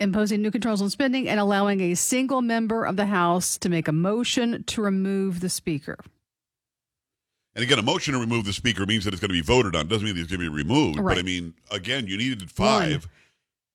imposing 0.00 0.42
new 0.42 0.50
controls 0.50 0.82
on 0.82 0.90
spending 0.90 1.28
and 1.28 1.40
allowing 1.40 1.80
a 1.80 1.94
single 1.94 2.42
member 2.42 2.84
of 2.84 2.96
the 2.96 3.06
House 3.06 3.58
to 3.58 3.68
make 3.68 3.88
a 3.88 3.92
motion 3.92 4.64
to 4.64 4.82
remove 4.82 5.40
the 5.40 5.48
Speaker. 5.48 5.96
And 7.54 7.62
again, 7.62 7.78
a 7.78 7.82
motion 7.82 8.12
to 8.12 8.20
remove 8.20 8.44
the 8.44 8.52
speaker 8.52 8.84
means 8.84 9.06
that 9.06 9.14
it's 9.14 9.20
going 9.20 9.30
to 9.30 9.32
be 9.34 9.40
voted 9.40 9.74
on. 9.74 9.88
Doesn't 9.88 10.04
mean 10.04 10.14
that 10.16 10.20
it's 10.20 10.30
going 10.30 10.44
to 10.44 10.50
be 10.50 10.54
removed. 10.54 11.02
But 11.02 11.16
I 11.16 11.22
mean, 11.22 11.54
again, 11.70 12.06
you 12.06 12.18
needed 12.18 12.50
five. 12.50 13.08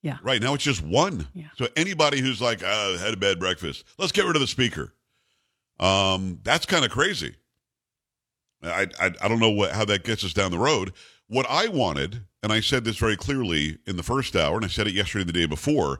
Yeah. 0.03 0.17
Right 0.21 0.39
now, 0.39 0.53
it's 0.53 0.63
just 0.63 0.83
one. 0.83 1.27
Yeah. 1.33 1.47
So 1.57 1.67
anybody 1.75 2.21
who's 2.21 2.39
like, 2.39 2.61
uh, 2.63 2.97
had 2.99 3.15
a 3.15 3.17
bad 3.17 3.39
breakfast, 3.39 3.83
let's 3.97 4.11
get 4.11 4.25
rid 4.25 4.35
of 4.35 4.41
the 4.41 4.47
speaker. 4.47 4.93
Um, 5.79 6.39
that's 6.43 6.67
kind 6.67 6.85
of 6.85 6.91
crazy. 6.91 7.35
I, 8.63 8.87
I 8.99 9.11
I 9.21 9.27
don't 9.27 9.39
know 9.39 9.49
what 9.49 9.71
how 9.71 9.85
that 9.85 10.03
gets 10.03 10.23
us 10.23 10.33
down 10.33 10.51
the 10.51 10.59
road. 10.59 10.93
What 11.27 11.47
I 11.49 11.67
wanted, 11.67 12.25
and 12.43 12.51
I 12.51 12.59
said 12.59 12.83
this 12.83 12.97
very 12.97 13.15
clearly 13.15 13.77
in 13.85 13.97
the 13.97 14.03
first 14.03 14.35
hour, 14.35 14.55
and 14.55 14.65
I 14.65 14.67
said 14.67 14.87
it 14.87 14.93
yesterday 14.93 15.21
and 15.21 15.29
the 15.29 15.33
day 15.33 15.45
before. 15.45 15.99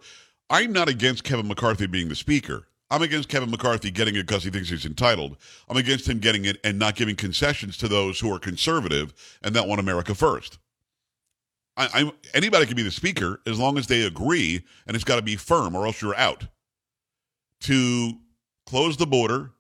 I'm 0.49 0.73
not 0.73 0.89
against 0.89 1.23
Kevin 1.23 1.47
McCarthy 1.47 1.87
being 1.87 2.09
the 2.09 2.15
speaker. 2.15 2.67
I'm 2.89 3.01
against 3.01 3.29
Kevin 3.29 3.49
McCarthy 3.49 3.89
getting 3.89 4.15
it 4.15 4.27
because 4.27 4.43
he 4.43 4.49
thinks 4.49 4.69
he's 4.69 4.85
entitled. 4.85 5.37
I'm 5.69 5.77
against 5.77 6.09
him 6.09 6.19
getting 6.19 6.43
it 6.43 6.57
and 6.63 6.77
not 6.77 6.95
giving 6.95 7.15
concessions 7.15 7.77
to 7.77 7.87
those 7.87 8.19
who 8.19 8.33
are 8.33 8.39
conservative 8.39 9.13
and 9.41 9.55
that 9.55 9.65
want 9.65 9.79
America 9.79 10.13
first. 10.13 10.57
I, 11.77 11.87
I'm 11.93 12.11
anybody 12.33 12.65
can 12.65 12.75
be 12.75 12.83
the 12.83 12.91
speaker 12.91 13.39
as 13.47 13.57
long 13.57 13.77
as 13.77 13.87
they 13.87 14.01
agree, 14.01 14.65
and 14.85 14.95
it's 14.95 15.05
got 15.05 15.15
to 15.15 15.21
be 15.21 15.37
firm, 15.37 15.73
or 15.73 15.85
else 15.85 16.01
you're 16.01 16.17
out. 16.17 16.47
To 17.61 18.13
close 18.65 18.97
the 18.97 19.07
border, 19.07 19.51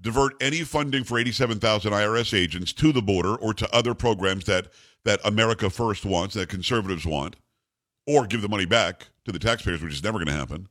divert 0.00 0.34
any 0.40 0.62
funding 0.62 1.02
for 1.02 1.18
87,000 1.18 1.92
IRS 1.92 2.36
agents 2.36 2.72
to 2.74 2.92
the 2.92 3.02
border 3.02 3.34
or 3.34 3.54
to 3.54 3.74
other 3.74 3.94
programs 3.94 4.44
that 4.44 4.68
that 5.04 5.20
America 5.24 5.68
First 5.70 6.04
wants, 6.04 6.34
that 6.34 6.48
conservatives 6.48 7.06
want, 7.06 7.36
or 8.06 8.26
give 8.26 8.42
the 8.42 8.48
money 8.48 8.66
back 8.66 9.08
to 9.24 9.32
the 9.32 9.38
taxpayers, 9.38 9.82
which 9.82 9.92
is 9.92 10.02
never 10.02 10.18
going 10.18 10.28
to 10.28 10.32
happen. 10.32 10.68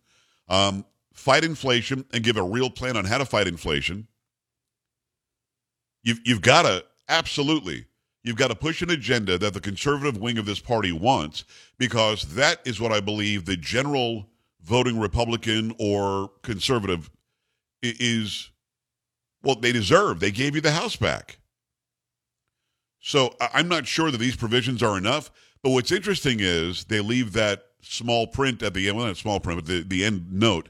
Um, 0.48 0.86
fight 1.14 1.44
inflation 1.44 2.06
and 2.14 2.24
give 2.24 2.38
a 2.38 2.44
real 2.44 2.70
plan 2.70 2.98
on 2.98 3.06
how 3.06 3.18
to 3.18 3.26
fight 3.26 3.48
inflation. 3.48 4.08
You've 6.04 6.20
you've 6.26 6.42
got 6.42 6.64
to 6.64 6.84
absolutely 7.10 7.86
you've 8.24 8.38
got 8.38 8.48
to 8.48 8.56
push 8.56 8.82
an 8.82 8.90
agenda 8.90 9.38
that 9.38 9.54
the 9.54 9.60
conservative 9.60 10.18
wing 10.18 10.38
of 10.38 10.46
this 10.46 10.60
party 10.60 10.92
wants 10.92 11.44
because 11.78 12.24
that 12.36 12.60
is 12.66 12.80
what 12.80 12.92
I 12.92 13.00
believe 13.00 13.46
the 13.46 13.58
general 13.58 14.28
voting 14.64 15.00
Republican 15.00 15.74
or 15.80 16.32
conservative 16.42 17.10
is 17.82 18.50
well, 19.44 19.56
they 19.56 19.72
deserve. 19.72 20.20
They 20.20 20.32
gave 20.32 20.56
you 20.56 20.62
the 20.62 20.72
House 20.72 20.96
back. 20.96 21.40
So 23.02 23.36
I'm 23.54 23.68
not 23.68 23.88
sure 23.88 24.12
that 24.12 24.20
these 24.20 24.36
provisions 24.36 24.82
are 24.82 24.98
enough. 24.98 25.32
But 25.64 25.72
what's 25.72 25.92
interesting 25.92 26.38
is 26.40 26.86
they 26.86 27.02
leave 27.02 27.34
that 27.34 27.66
small 27.82 28.28
print 28.28 28.64
at 28.64 28.74
the 28.74 28.88
end, 28.88 28.98
well, 28.98 29.08
not 29.08 29.18
small 29.18 29.40
print, 29.40 29.64
but 29.64 29.66
the, 29.66 29.82
the 29.84 30.06
end 30.06 30.32
note. 30.32 30.70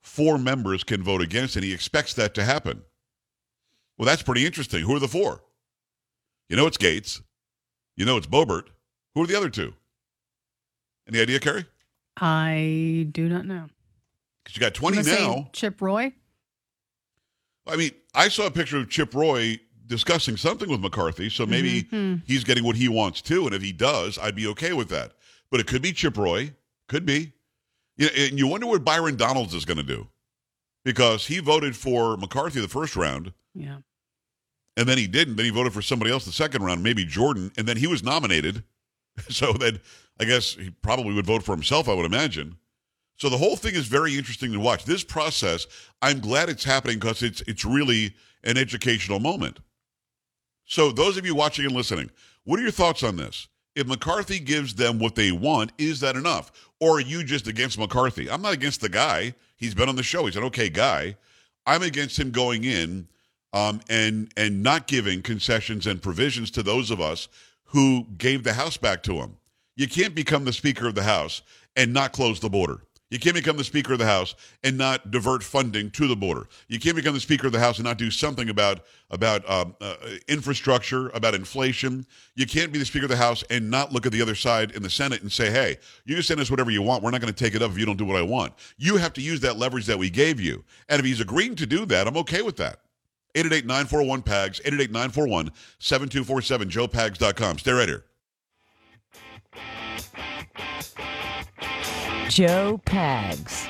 Four 0.00 0.38
members 0.38 0.84
can 0.84 1.02
vote 1.02 1.20
against, 1.20 1.56
and 1.56 1.64
he 1.64 1.72
expects 1.72 2.14
that 2.14 2.34
to 2.34 2.44
happen. 2.44 2.82
Well, 3.98 4.06
that's 4.06 4.22
pretty 4.22 4.46
interesting. 4.46 4.84
Who 4.84 4.94
are 4.94 5.00
the 5.00 5.08
four? 5.08 5.42
You 6.48 6.56
know 6.56 6.66
it's 6.66 6.76
Gaetz. 6.76 7.22
You 7.96 8.04
know 8.04 8.16
it's 8.16 8.26
Boebert. 8.26 8.68
Who 9.14 9.22
are 9.22 9.26
the 9.26 9.36
other 9.36 9.50
two? 9.50 9.74
Any 11.08 11.20
idea, 11.20 11.40
Kerry? 11.40 11.66
I 12.18 13.08
do 13.10 13.28
not 13.28 13.46
know. 13.46 13.66
Because 14.44 14.56
you 14.56 14.60
got 14.60 14.74
20 14.74 14.98
I'm 14.98 15.04
gonna 15.04 15.16
say 15.16 15.26
now. 15.26 15.50
Chip 15.52 15.80
Roy. 15.80 16.12
I 17.66 17.76
mean, 17.76 17.90
I 18.14 18.28
saw 18.28 18.46
a 18.46 18.50
picture 18.50 18.78
of 18.78 18.88
Chip 18.88 19.14
Roy 19.14 19.58
discussing 19.86 20.36
something 20.36 20.68
with 20.68 20.80
McCarthy, 20.80 21.28
so 21.30 21.46
maybe 21.46 21.82
Mm-hmm. 21.84 22.16
he's 22.26 22.44
getting 22.44 22.64
what 22.64 22.76
he 22.76 22.88
wants 22.88 23.20
too. 23.22 23.46
And 23.46 23.54
if 23.54 23.62
he 23.62 23.72
does, 23.72 24.18
I'd 24.18 24.34
be 24.36 24.46
okay 24.48 24.72
with 24.72 24.88
that. 24.90 25.12
But 25.50 25.60
it 25.60 25.66
could 25.66 25.82
be 25.82 25.92
Chip 25.92 26.16
Roy, 26.16 26.52
could 26.88 27.06
be. 27.06 27.32
You 27.96 28.06
know, 28.06 28.12
and 28.16 28.38
you 28.38 28.46
wonder 28.46 28.66
what 28.66 28.84
Byron 28.84 29.16
Donalds 29.16 29.54
is 29.54 29.64
going 29.64 29.76
to 29.78 29.82
do 29.82 30.08
because 30.84 31.26
he 31.26 31.38
voted 31.38 31.76
for 31.76 32.16
McCarthy 32.16 32.60
the 32.60 32.68
first 32.68 32.94
round, 32.96 33.32
Yeah. 33.54 33.78
and 34.76 34.88
then 34.88 34.98
he 34.98 35.06
didn't. 35.06 35.36
Then 35.36 35.44
he 35.46 35.50
voted 35.50 35.72
for 35.72 35.82
somebody 35.82 36.10
else 36.10 36.24
the 36.24 36.32
second 36.32 36.62
round, 36.62 36.82
maybe 36.82 37.04
Jordan, 37.04 37.50
and 37.56 37.66
then 37.66 37.76
he 37.76 37.86
was 37.86 38.02
nominated. 38.02 38.64
So 39.30 39.54
then 39.54 39.80
I 40.20 40.26
guess 40.26 40.52
he 40.56 40.68
probably 40.82 41.14
would 41.14 41.24
vote 41.24 41.42
for 41.42 41.52
himself, 41.54 41.88
I 41.88 41.94
would 41.94 42.04
imagine. 42.04 42.56
So 43.16 43.30
the 43.30 43.38
whole 43.38 43.56
thing 43.56 43.74
is 43.74 43.86
very 43.86 44.14
interesting 44.18 44.52
to 44.52 44.60
watch. 44.60 44.84
This 44.84 45.02
process, 45.04 45.66
I'm 46.02 46.20
glad 46.20 46.50
it's 46.50 46.64
happening 46.64 46.98
because 46.98 47.22
it's 47.22 47.40
it's 47.46 47.64
really 47.64 48.14
an 48.44 48.58
educational 48.58 49.18
moment. 49.18 49.60
So 50.66 50.90
those 50.90 51.16
of 51.16 51.24
you 51.24 51.34
watching 51.34 51.64
and 51.64 51.74
listening, 51.74 52.10
what 52.44 52.58
are 52.58 52.62
your 52.62 52.72
thoughts 52.72 53.02
on 53.02 53.16
this? 53.16 53.48
If 53.74 53.86
McCarthy 53.86 54.38
gives 54.38 54.74
them 54.74 54.98
what 54.98 55.14
they 55.14 55.32
want, 55.32 55.72
is 55.78 56.00
that 56.00 56.16
enough? 56.16 56.50
Or 56.80 56.96
are 56.96 57.00
you 57.00 57.24
just 57.24 57.46
against 57.46 57.78
McCarthy? 57.78 58.30
I'm 58.30 58.42
not 58.42 58.54
against 58.54 58.80
the 58.80 58.88
guy. 58.88 59.34
He's 59.56 59.74
been 59.74 59.88
on 59.88 59.96
the 59.96 60.02
show. 60.02 60.26
He's 60.26 60.36
an 60.36 60.44
okay 60.44 60.68
guy. 60.68 61.16
I'm 61.66 61.82
against 61.82 62.18
him 62.18 62.30
going 62.30 62.64
in 62.64 63.08
um, 63.52 63.80
and 63.88 64.32
and 64.36 64.62
not 64.62 64.86
giving 64.86 65.22
concessions 65.22 65.86
and 65.86 66.02
provisions 66.02 66.50
to 66.52 66.62
those 66.62 66.90
of 66.90 67.00
us 67.00 67.28
who 67.64 68.06
gave 68.18 68.44
the 68.44 68.52
House 68.52 68.76
back 68.76 69.02
to 69.04 69.14
him. 69.14 69.36
You 69.76 69.88
can't 69.88 70.14
become 70.14 70.44
the 70.44 70.52
Speaker 70.52 70.86
of 70.86 70.94
the 70.94 71.02
House 71.02 71.42
and 71.74 71.92
not 71.92 72.12
close 72.12 72.40
the 72.40 72.48
border. 72.48 72.80
You 73.08 73.20
can't 73.20 73.36
become 73.36 73.56
the 73.56 73.62
Speaker 73.62 73.92
of 73.92 74.00
the 74.00 74.06
House 74.06 74.34
and 74.64 74.76
not 74.76 75.12
divert 75.12 75.44
funding 75.44 75.92
to 75.92 76.08
the 76.08 76.16
border. 76.16 76.48
You 76.66 76.80
can't 76.80 76.96
become 76.96 77.14
the 77.14 77.20
Speaker 77.20 77.46
of 77.46 77.52
the 77.52 77.60
House 77.60 77.78
and 77.78 77.84
not 77.84 77.98
do 77.98 78.10
something 78.10 78.48
about 78.48 78.80
about 79.10 79.48
um, 79.48 79.76
uh, 79.80 79.94
infrastructure, 80.26 81.10
about 81.10 81.34
inflation. 81.34 82.04
You 82.34 82.46
can't 82.46 82.72
be 82.72 82.80
the 82.80 82.84
Speaker 82.84 83.04
of 83.04 83.10
the 83.10 83.16
House 83.16 83.44
and 83.48 83.70
not 83.70 83.92
look 83.92 84.06
at 84.06 84.12
the 84.12 84.20
other 84.20 84.34
side 84.34 84.72
in 84.72 84.82
the 84.82 84.90
Senate 84.90 85.22
and 85.22 85.30
say, 85.30 85.52
"Hey, 85.52 85.76
you 86.04 86.16
can 86.16 86.24
send 86.24 86.40
us 86.40 86.50
whatever 86.50 86.72
you 86.72 86.82
want. 86.82 87.04
We're 87.04 87.12
not 87.12 87.20
going 87.20 87.32
to 87.32 87.44
take 87.44 87.54
it 87.54 87.62
up 87.62 87.70
if 87.70 87.78
you 87.78 87.86
don't 87.86 87.96
do 87.96 88.04
what 88.04 88.16
I 88.16 88.22
want." 88.22 88.54
You 88.76 88.96
have 88.96 89.12
to 89.14 89.20
use 89.20 89.38
that 89.40 89.56
leverage 89.56 89.86
that 89.86 89.98
we 89.98 90.10
gave 90.10 90.40
you, 90.40 90.64
and 90.88 90.98
if 90.98 91.06
he's 91.06 91.20
agreeing 91.20 91.54
to 91.56 91.66
do 91.66 91.86
that, 91.86 92.08
I'm 92.08 92.16
okay 92.16 92.42
with 92.42 92.56
that. 92.56 92.80
888-941-PAGS, 93.36 94.60
888-941-7247, 94.60 95.52
joepags.com. 95.80 97.58
Stay 97.58 97.72
right 97.72 97.88
here. 97.88 98.04
Joe 102.28 102.80
Pags. 102.84 103.66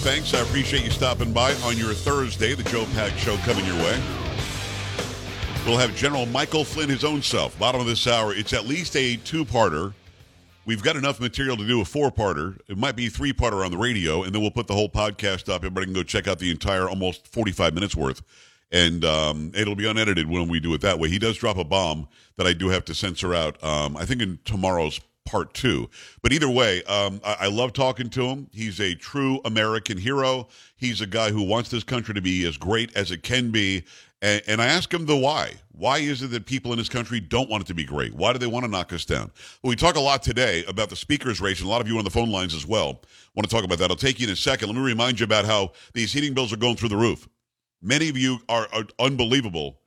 Thanks. 0.00 0.32
I 0.32 0.40
appreciate 0.40 0.82
you 0.82 0.90
stopping 0.90 1.30
by 1.30 1.52
on 1.56 1.76
your 1.76 1.92
Thursday, 1.92 2.54
the 2.54 2.62
Joe 2.62 2.84
Pags 2.84 3.18
Show 3.18 3.36
coming 3.38 3.66
your 3.66 3.76
way. 3.76 4.02
We'll 5.66 5.76
have 5.76 5.94
General 5.94 6.24
Michael 6.24 6.64
Flynn, 6.64 6.88
his 6.88 7.04
own 7.04 7.20
self, 7.20 7.58
bottom 7.58 7.82
of 7.82 7.86
this 7.86 8.06
hour. 8.06 8.32
It's 8.32 8.54
at 8.54 8.64
least 8.64 8.96
a 8.96 9.16
two 9.16 9.44
parter. 9.44 9.92
We've 10.64 10.82
got 10.82 10.96
enough 10.96 11.20
material 11.20 11.54
to 11.58 11.66
do 11.66 11.82
a 11.82 11.84
four 11.84 12.10
parter. 12.10 12.58
It 12.66 12.78
might 12.78 12.96
be 12.96 13.10
three 13.10 13.34
parter 13.34 13.62
on 13.62 13.70
the 13.70 13.76
radio, 13.76 14.22
and 14.22 14.34
then 14.34 14.40
we'll 14.40 14.50
put 14.50 14.68
the 14.68 14.74
whole 14.74 14.88
podcast 14.88 15.50
up. 15.50 15.56
Everybody 15.56 15.84
can 15.84 15.94
go 15.94 16.02
check 16.02 16.26
out 16.26 16.38
the 16.38 16.50
entire 16.50 16.88
almost 16.88 17.28
45 17.28 17.74
minutes 17.74 17.94
worth. 17.94 18.22
And 18.72 19.04
um, 19.04 19.52
it'll 19.54 19.76
be 19.76 19.86
unedited 19.86 20.30
when 20.30 20.48
we 20.48 20.60
do 20.60 20.72
it 20.72 20.80
that 20.80 20.98
way. 20.98 21.10
He 21.10 21.18
does 21.18 21.36
drop 21.36 21.58
a 21.58 21.64
bomb 21.64 22.08
that 22.36 22.46
I 22.46 22.54
do 22.54 22.70
have 22.70 22.86
to 22.86 22.94
censor 22.94 23.34
out, 23.34 23.62
um, 23.62 23.98
I 23.98 24.06
think 24.06 24.22
in 24.22 24.38
tomorrow's 24.46 24.98
part 25.30 25.54
two. 25.54 25.88
But 26.22 26.32
either 26.32 26.50
way, 26.50 26.82
um, 26.84 27.20
I, 27.24 27.36
I 27.42 27.46
love 27.46 27.72
talking 27.72 28.10
to 28.10 28.26
him. 28.26 28.48
He's 28.52 28.80
a 28.80 28.94
true 28.96 29.40
American 29.44 29.96
hero. 29.96 30.48
He's 30.76 31.00
a 31.00 31.06
guy 31.06 31.30
who 31.30 31.42
wants 31.42 31.70
this 31.70 31.84
country 31.84 32.14
to 32.14 32.20
be 32.20 32.44
as 32.46 32.56
great 32.56 32.96
as 32.96 33.12
it 33.12 33.22
can 33.22 33.52
be. 33.52 33.84
And, 34.22 34.42
and 34.48 34.60
I 34.60 34.66
ask 34.66 34.92
him 34.92 35.06
the 35.06 35.16
why. 35.16 35.54
Why 35.72 35.98
is 35.98 36.20
it 36.22 36.32
that 36.32 36.46
people 36.46 36.72
in 36.72 36.78
this 36.78 36.88
country 36.88 37.20
don't 37.20 37.48
want 37.48 37.62
it 37.62 37.66
to 37.68 37.74
be 37.74 37.84
great? 37.84 38.12
Why 38.12 38.32
do 38.32 38.38
they 38.38 38.48
want 38.48 38.64
to 38.64 38.70
knock 38.70 38.92
us 38.92 39.04
down? 39.04 39.30
Well, 39.62 39.70
we 39.70 39.76
talk 39.76 39.94
a 39.94 40.00
lot 40.00 40.22
today 40.22 40.64
about 40.66 40.90
the 40.90 40.96
speaker's 40.96 41.40
race, 41.40 41.60
and 41.60 41.68
a 41.68 41.70
lot 41.70 41.80
of 41.80 41.86
you 41.86 41.96
on 41.96 42.04
the 42.04 42.10
phone 42.10 42.30
lines 42.30 42.54
as 42.54 42.66
well 42.66 43.00
want 43.34 43.48
to 43.48 43.54
talk 43.54 43.64
about 43.64 43.78
that. 43.78 43.90
I'll 43.90 43.96
take 43.96 44.18
you 44.18 44.26
in 44.26 44.32
a 44.32 44.36
second. 44.36 44.68
Let 44.68 44.76
me 44.76 44.82
remind 44.82 45.20
you 45.20 45.24
about 45.24 45.44
how 45.44 45.72
these 45.94 46.12
heating 46.12 46.34
bills 46.34 46.52
are 46.52 46.56
going 46.56 46.76
through 46.76 46.90
the 46.90 46.96
roof. 46.96 47.28
Many 47.80 48.08
of 48.08 48.18
you 48.18 48.40
are, 48.48 48.68
are 48.72 48.84
unbelievable 48.98 49.79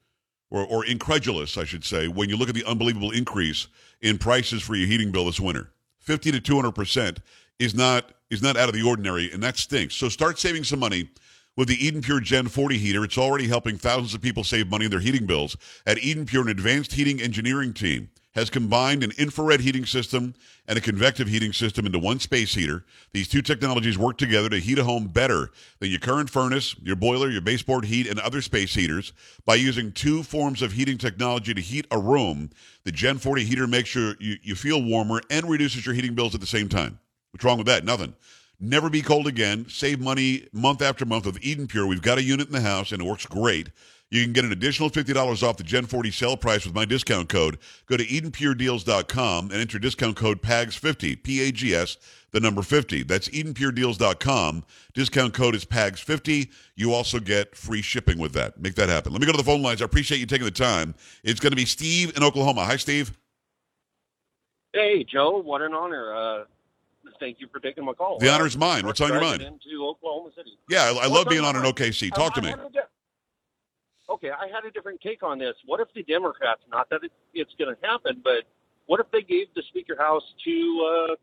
or, 0.54 0.66
or 0.66 0.86
incredulous, 0.86 1.58
I 1.58 1.66
should 1.66 1.84
say, 1.84 2.08
when 2.08 2.30
you 2.30 2.38
look 2.38 2.48
at 2.48 2.56
the 2.56 2.64
unbelievable 2.64 3.12
increase 3.12 3.68
in 4.02 4.20
prices 4.20 4.62
for 4.62 4.76
your 4.76 4.88
heating 4.88 5.12
bill 5.12 5.26
this 5.26 5.40
winter. 5.40 5.72
50 6.00 6.32
to 6.32 6.40
200 6.40 6.72
percent 6.72 7.20
is 7.60 7.74
not 7.74 8.12
is 8.30 8.42
not 8.42 8.56
out 8.56 8.70
of 8.70 8.76
the 8.76 8.84
ordinary, 8.84 9.32
and 9.32 9.42
that 9.44 9.58
stinks. 9.58 9.96
So 9.96 10.10
start 10.10 10.40
saving 10.40 10.64
some 10.64 10.80
money 10.80 11.10
with 11.56 11.68
the 11.68 11.86
Eden 11.86 12.02
Pure 12.02 12.22
Gen 12.22 12.48
40 12.48 12.78
heater. 12.78 13.04
It's 13.04 13.18
already 13.18 13.48
helping 13.48 13.78
thousands 13.78 14.14
of 14.14 14.22
people 14.22 14.44
save 14.44 14.70
money 14.70 14.86
on 14.86 14.92
their 14.92 15.00
heating 15.00 15.26
bills. 15.26 15.58
At 15.86 16.00
Eden 16.00 16.26
Pure, 16.26 16.44
an 16.44 16.50
advanced 16.50 16.94
heating 16.94 17.22
engineering 17.22 17.74
team 17.74 18.10
has 18.36 18.50
combined 18.50 19.04
an 19.04 19.12
infrared 19.18 19.62
heating 19.62 19.86
system 19.86 20.34
and 20.68 20.78
a 20.78 20.82
convective 20.82 21.28
heating 21.28 21.54
system 21.54 21.86
into 21.86 22.00
one 22.00 22.20
space 22.20 22.56
heater. 22.56 22.84
These 23.12 23.28
two 23.28 23.42
technologies 23.42 23.98
work 23.98 24.18
together 24.18 24.50
to 24.50 24.60
heat 24.60 24.80
a 24.80 24.84
home 24.84 25.08
better 25.08 25.52
than 25.80 25.90
your 25.90 26.00
current 26.00 26.30
furnace, 26.30 26.76
your 26.82 26.96
boiler, 26.96 27.30
your 27.30 27.42
baseboard 27.42 27.86
heat, 27.86 28.08
and 28.08 28.20
other 28.20 28.42
space 28.42 28.74
heaters. 28.74 29.14
By 29.46 29.56
using 29.56 29.92
two 29.92 30.24
forms 30.24 30.62
of 30.62 30.72
heating 30.72 30.98
technology 30.98 31.54
to 31.54 31.62
heat 31.62 31.86
a 31.92 32.00
room, 32.00 32.50
the 32.84 32.92
Gen 32.92 33.20
40 33.20 33.44
heater 33.44 33.68
makes 33.68 33.90
sure 33.90 34.16
you, 34.20 34.38
you 34.42 34.56
feel 34.56 34.82
warmer 34.82 35.22
and 35.30 35.50
reduces 35.50 35.86
your 35.86 35.96
heating 35.96 36.16
bills 36.16 36.34
at 36.34 36.42
the 36.42 36.48
same 36.48 36.70
time. 36.70 37.00
What's 37.32 37.44
wrong 37.44 37.58
with 37.58 37.68
that? 37.68 37.86
Nothing. 37.86 38.16
Never 38.60 38.90
be 38.90 39.02
cold 39.02 39.28
again. 39.28 39.66
Save 39.68 40.00
money 40.00 40.48
month 40.54 40.82
after 40.82 41.06
month 41.06 41.26
with 41.26 41.44
Eden 41.44 41.68
Pure. 41.68 41.88
We've 41.88 42.02
got 42.02 42.18
a 42.18 42.24
unit 42.24 42.48
in 42.48 42.54
the 42.54 42.62
house 42.62 42.92
and 42.92 43.02
it 43.02 43.06
works 43.06 43.26
great. 43.26 43.70
You 44.14 44.24
can 44.24 44.32
get 44.32 44.46
an 44.46 44.52
additional 44.52 44.92
$50 44.92 45.42
off 45.42 45.58
the 45.58 45.64
Gen 45.64 45.88
40 45.88 46.12
sale 46.12 46.38
price 46.38 46.66
with 46.66 46.76
my 46.76 46.86
discount 46.86 47.30
code. 47.30 47.58
Go 47.88 47.98
to 47.98 48.06
EdenPureDeals.com 48.06 49.46
and 49.46 49.54
enter 49.60 49.80
discount 49.80 50.16
code 50.16 50.44
PAGS50, 50.44 51.24
P-A-G-S, 51.24 51.98
the 52.30 52.40
number 52.40 52.62
50. 52.62 53.02
That's 53.04 53.28
EdenPureDeals.com. 53.30 54.66
Discount 54.94 55.34
code 55.34 55.56
is 55.56 55.66
PAGS50. 55.66 56.52
You 56.76 56.94
also 56.94 57.20
get 57.20 57.56
free 57.56 57.82
shipping 57.82 58.20
with 58.20 58.34
that. 58.34 58.62
Make 58.62 58.76
that 58.76 58.88
happen. 58.88 59.14
Let 59.14 59.20
me 59.20 59.26
go 59.26 59.32
to 59.32 59.38
the 59.38 59.44
phone 59.44 59.64
lines. 59.64 59.82
I 59.82 59.86
appreciate 59.86 60.20
you 60.20 60.28
taking 60.28 60.46
the 60.46 60.52
time. 60.52 60.94
It's 61.24 61.40
going 61.40 61.52
to 61.52 61.58
be 61.58 61.66
Steve 61.66 62.16
in 62.16 62.24
Oklahoma. 62.24 62.66
Hi, 62.66 62.76
Steve. 62.76 63.18
Hey, 64.74 65.04
Joe, 65.04 65.42
what 65.42 65.64
an 65.64 65.74
honor. 65.74 66.14
Uh, 66.14 66.44
thank 67.24 67.40
you 67.40 67.48
for 67.52 67.60
taking 67.60 67.86
my 67.86 67.94
call. 67.94 68.20
The 68.20 68.30
Uh, 68.30 68.36
honor's 68.36 68.58
mine. 68.58 68.86
What's 68.86 69.00
on 69.00 69.10
your 69.10 69.22
mind? 69.22 69.42
Into 69.42 69.86
Oklahoma 69.88 70.32
City. 70.36 70.58
Yeah, 70.70 70.92
I, 71.00 71.06
I 71.06 71.08
love 71.08 71.28
being 71.30 71.46
on 71.46 71.56
an? 71.56 71.64
OKC. 71.64 72.14
Talk 72.14 72.34
I 72.38 72.42
to 72.42 72.42
me. 72.42 72.54
di- 72.74 72.80
Okay, 74.10 74.30
I 74.30 74.48
had 74.54 74.66
a 74.66 74.72
different 74.72 75.00
take 75.02 75.24
on 75.24 75.40
this. 75.40 75.56
What 75.66 75.80
if 75.80 75.88
the 75.96 76.04
Democrats, 76.04 76.62
not 76.70 76.90
that 76.90 77.04
it, 77.04 77.12
it's 77.34 77.54
going 77.58 77.74
to 77.74 77.88
happen, 77.88 78.20
but 78.24 78.44
what 78.86 79.00
if 79.00 79.10
they 79.12 79.22
gave 79.22 79.48
the 79.56 79.64
Speaker 79.70 79.96
House 79.98 80.24
to 80.44 81.08
uh, 81.12 81.16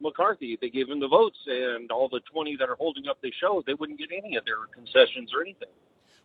McCarthy? 0.00 0.58
They 0.60 0.68
gave 0.68 0.88
him 0.90 1.00
the 1.00 1.08
votes, 1.08 1.38
and 1.46 1.90
all 1.90 2.08
the 2.10 2.20
20 2.30 2.56
that 2.56 2.68
are 2.68 2.76
holding 2.76 3.08
up 3.08 3.18
the 3.22 3.32
show, 3.40 3.64
they 3.66 3.72
wouldn't 3.74 3.98
get 3.98 4.10
any 4.12 4.36
of 4.36 4.44
their 4.44 4.66
concessions 4.74 5.30
or 5.34 5.40
anything. 5.40 5.68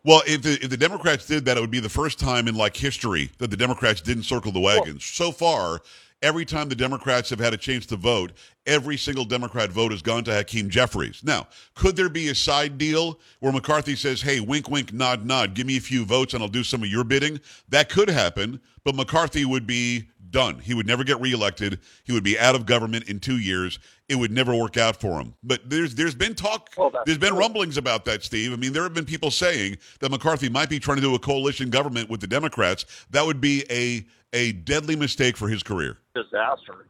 Well, 0.04 0.22
if 0.26 0.42
the, 0.42 0.52
if 0.62 0.68
the 0.68 0.76
Democrats 0.76 1.26
did 1.26 1.46
that, 1.46 1.56
it 1.56 1.60
would 1.60 1.70
be 1.70 1.80
the 1.80 1.88
first 1.88 2.18
time 2.18 2.46
in 2.46 2.54
like 2.56 2.76
history 2.76 3.30
that 3.38 3.50
the 3.50 3.56
Democrats 3.56 4.02
didn't 4.02 4.24
circle 4.24 4.52
the 4.52 4.60
wagons. 4.60 5.02
So 5.02 5.32
far, 5.32 5.80
every 6.22 6.44
time 6.44 6.68
the 6.68 6.74
Democrats 6.74 7.30
have 7.30 7.38
had 7.38 7.54
a 7.54 7.58
chance 7.58 7.86
to 7.86 7.96
vote, 7.96 8.32
every 8.66 8.96
single 8.96 9.24
Democrat 9.24 9.70
vote 9.70 9.92
has 9.92 10.02
gone 10.02 10.24
to 10.24 10.32
Hakeem 10.32 10.70
Jeffries. 10.70 11.22
Now, 11.22 11.48
could 11.74 11.96
there 11.96 12.08
be 12.08 12.28
a 12.28 12.34
side 12.34 12.78
deal 12.78 13.20
where 13.40 13.52
McCarthy 13.52 13.96
says, 13.96 14.22
hey, 14.22 14.40
wink, 14.40 14.70
wink, 14.70 14.92
nod, 14.92 15.24
nod, 15.26 15.54
give 15.54 15.66
me 15.66 15.76
a 15.76 15.80
few 15.80 16.04
votes 16.04 16.34
and 16.34 16.42
I'll 16.42 16.48
do 16.48 16.64
some 16.64 16.82
of 16.82 16.88
your 16.88 17.04
bidding? 17.04 17.40
That 17.68 17.88
could 17.88 18.08
happen, 18.08 18.60
but 18.84 18.94
McCarthy 18.94 19.44
would 19.44 19.66
be 19.66 20.04
done. 20.34 20.58
He 20.58 20.74
would 20.74 20.86
never 20.86 21.04
get 21.04 21.20
reelected. 21.20 21.78
He 22.02 22.12
would 22.12 22.24
be 22.24 22.38
out 22.38 22.54
of 22.56 22.66
government 22.66 23.08
in 23.08 23.20
two 23.20 23.38
years. 23.38 23.78
It 24.08 24.16
would 24.16 24.32
never 24.32 24.54
work 24.54 24.76
out 24.76 25.00
for 25.00 25.20
him. 25.20 25.32
But 25.42 25.70
there's 25.70 25.94
there's 25.94 26.14
been 26.14 26.34
talk, 26.34 26.70
Well, 26.76 26.90
there's 27.06 27.18
been 27.18 27.36
rumblings 27.36 27.78
about 27.78 28.04
that, 28.06 28.22
Steve. 28.24 28.52
I 28.52 28.56
mean, 28.56 28.72
there 28.72 28.82
have 28.82 28.92
been 28.92 29.06
people 29.06 29.30
saying 29.30 29.78
that 30.00 30.10
McCarthy 30.10 30.48
might 30.48 30.68
be 30.68 30.80
trying 30.80 30.96
to 30.96 31.02
do 31.02 31.14
a 31.14 31.18
coalition 31.18 31.70
government 31.70 32.10
with 32.10 32.20
the 32.20 32.26
Democrats. 32.26 32.84
That 33.10 33.24
would 33.24 33.40
be 33.40 33.64
a 33.70 34.04
a 34.34 34.52
deadly 34.52 34.96
mistake 34.96 35.36
for 35.38 35.48
his 35.48 35.62
career. 35.62 35.96
Disaster. 36.14 36.86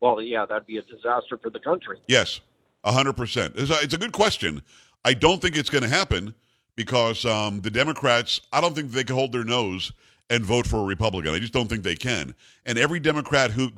Well, 0.00 0.20
yeah, 0.20 0.46
that'd 0.46 0.66
be 0.66 0.78
a 0.78 0.82
disaster 0.82 1.38
for 1.40 1.50
the 1.50 1.60
country. 1.60 1.98
Yes, 2.08 2.40
hundred 2.84 3.12
percent. 3.12 3.54
It's 3.56 3.70
a, 3.70 3.80
it's 3.82 3.94
a 3.94 3.98
good 3.98 4.12
question. 4.12 4.62
I 5.04 5.14
don't 5.14 5.40
think 5.40 5.56
it's 5.56 5.70
going 5.70 5.84
to 5.84 5.88
happen 5.88 6.34
because 6.74 7.24
um, 7.24 7.60
the 7.60 7.70
Democrats. 7.70 8.40
I 8.52 8.60
don't 8.60 8.74
think 8.74 8.90
they 8.90 9.04
can 9.04 9.14
hold 9.14 9.32
their 9.32 9.44
nose 9.44 9.92
and 10.30 10.44
vote 10.44 10.66
for 10.66 10.78
a 10.78 10.84
Republican. 10.84 11.34
I 11.34 11.38
just 11.38 11.52
don't 11.52 11.68
think 11.68 11.82
they 11.82 11.96
can. 11.96 12.34
And 12.64 12.78
every 12.78 12.98
Democrat 12.98 13.50
who 13.50 13.70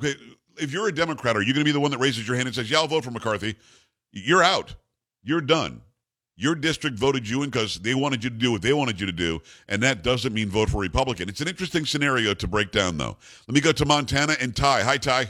if 0.57 0.71
you're 0.71 0.87
a 0.87 0.95
Democrat, 0.95 1.35
are 1.35 1.41
you 1.41 1.53
going 1.53 1.65
to 1.65 1.65
be 1.65 1.71
the 1.71 1.79
one 1.79 1.91
that 1.91 1.97
raises 1.99 2.27
your 2.27 2.35
hand 2.37 2.47
and 2.47 2.55
says, 2.55 2.71
"Yeah, 2.71 2.77
I'll 2.77 2.87
vote 2.87 3.03
for 3.03 3.11
McCarthy"? 3.11 3.55
You're 4.11 4.43
out. 4.43 4.75
You're 5.23 5.41
done. 5.41 5.81
Your 6.35 6.55
district 6.55 6.97
voted 6.97 7.29
you 7.29 7.43
in 7.43 7.51
because 7.51 7.75
they 7.75 7.93
wanted 7.93 8.23
you 8.23 8.29
to 8.31 8.35
do 8.35 8.51
what 8.51 8.63
they 8.63 8.73
wanted 8.73 8.99
you 8.99 9.05
to 9.05 9.11
do, 9.11 9.41
and 9.67 9.83
that 9.83 10.01
doesn't 10.01 10.33
mean 10.33 10.49
vote 10.49 10.69
for 10.69 10.81
Republican. 10.81 11.29
It's 11.29 11.41
an 11.41 11.47
interesting 11.47 11.85
scenario 11.85 12.33
to 12.33 12.47
break 12.47 12.71
down, 12.71 12.97
though. 12.97 13.17
Let 13.47 13.53
me 13.53 13.61
go 13.61 13.71
to 13.71 13.85
Montana 13.85 14.35
and 14.41 14.55
Ty. 14.55 14.81
Hi, 14.83 14.97
Ty. 14.97 15.29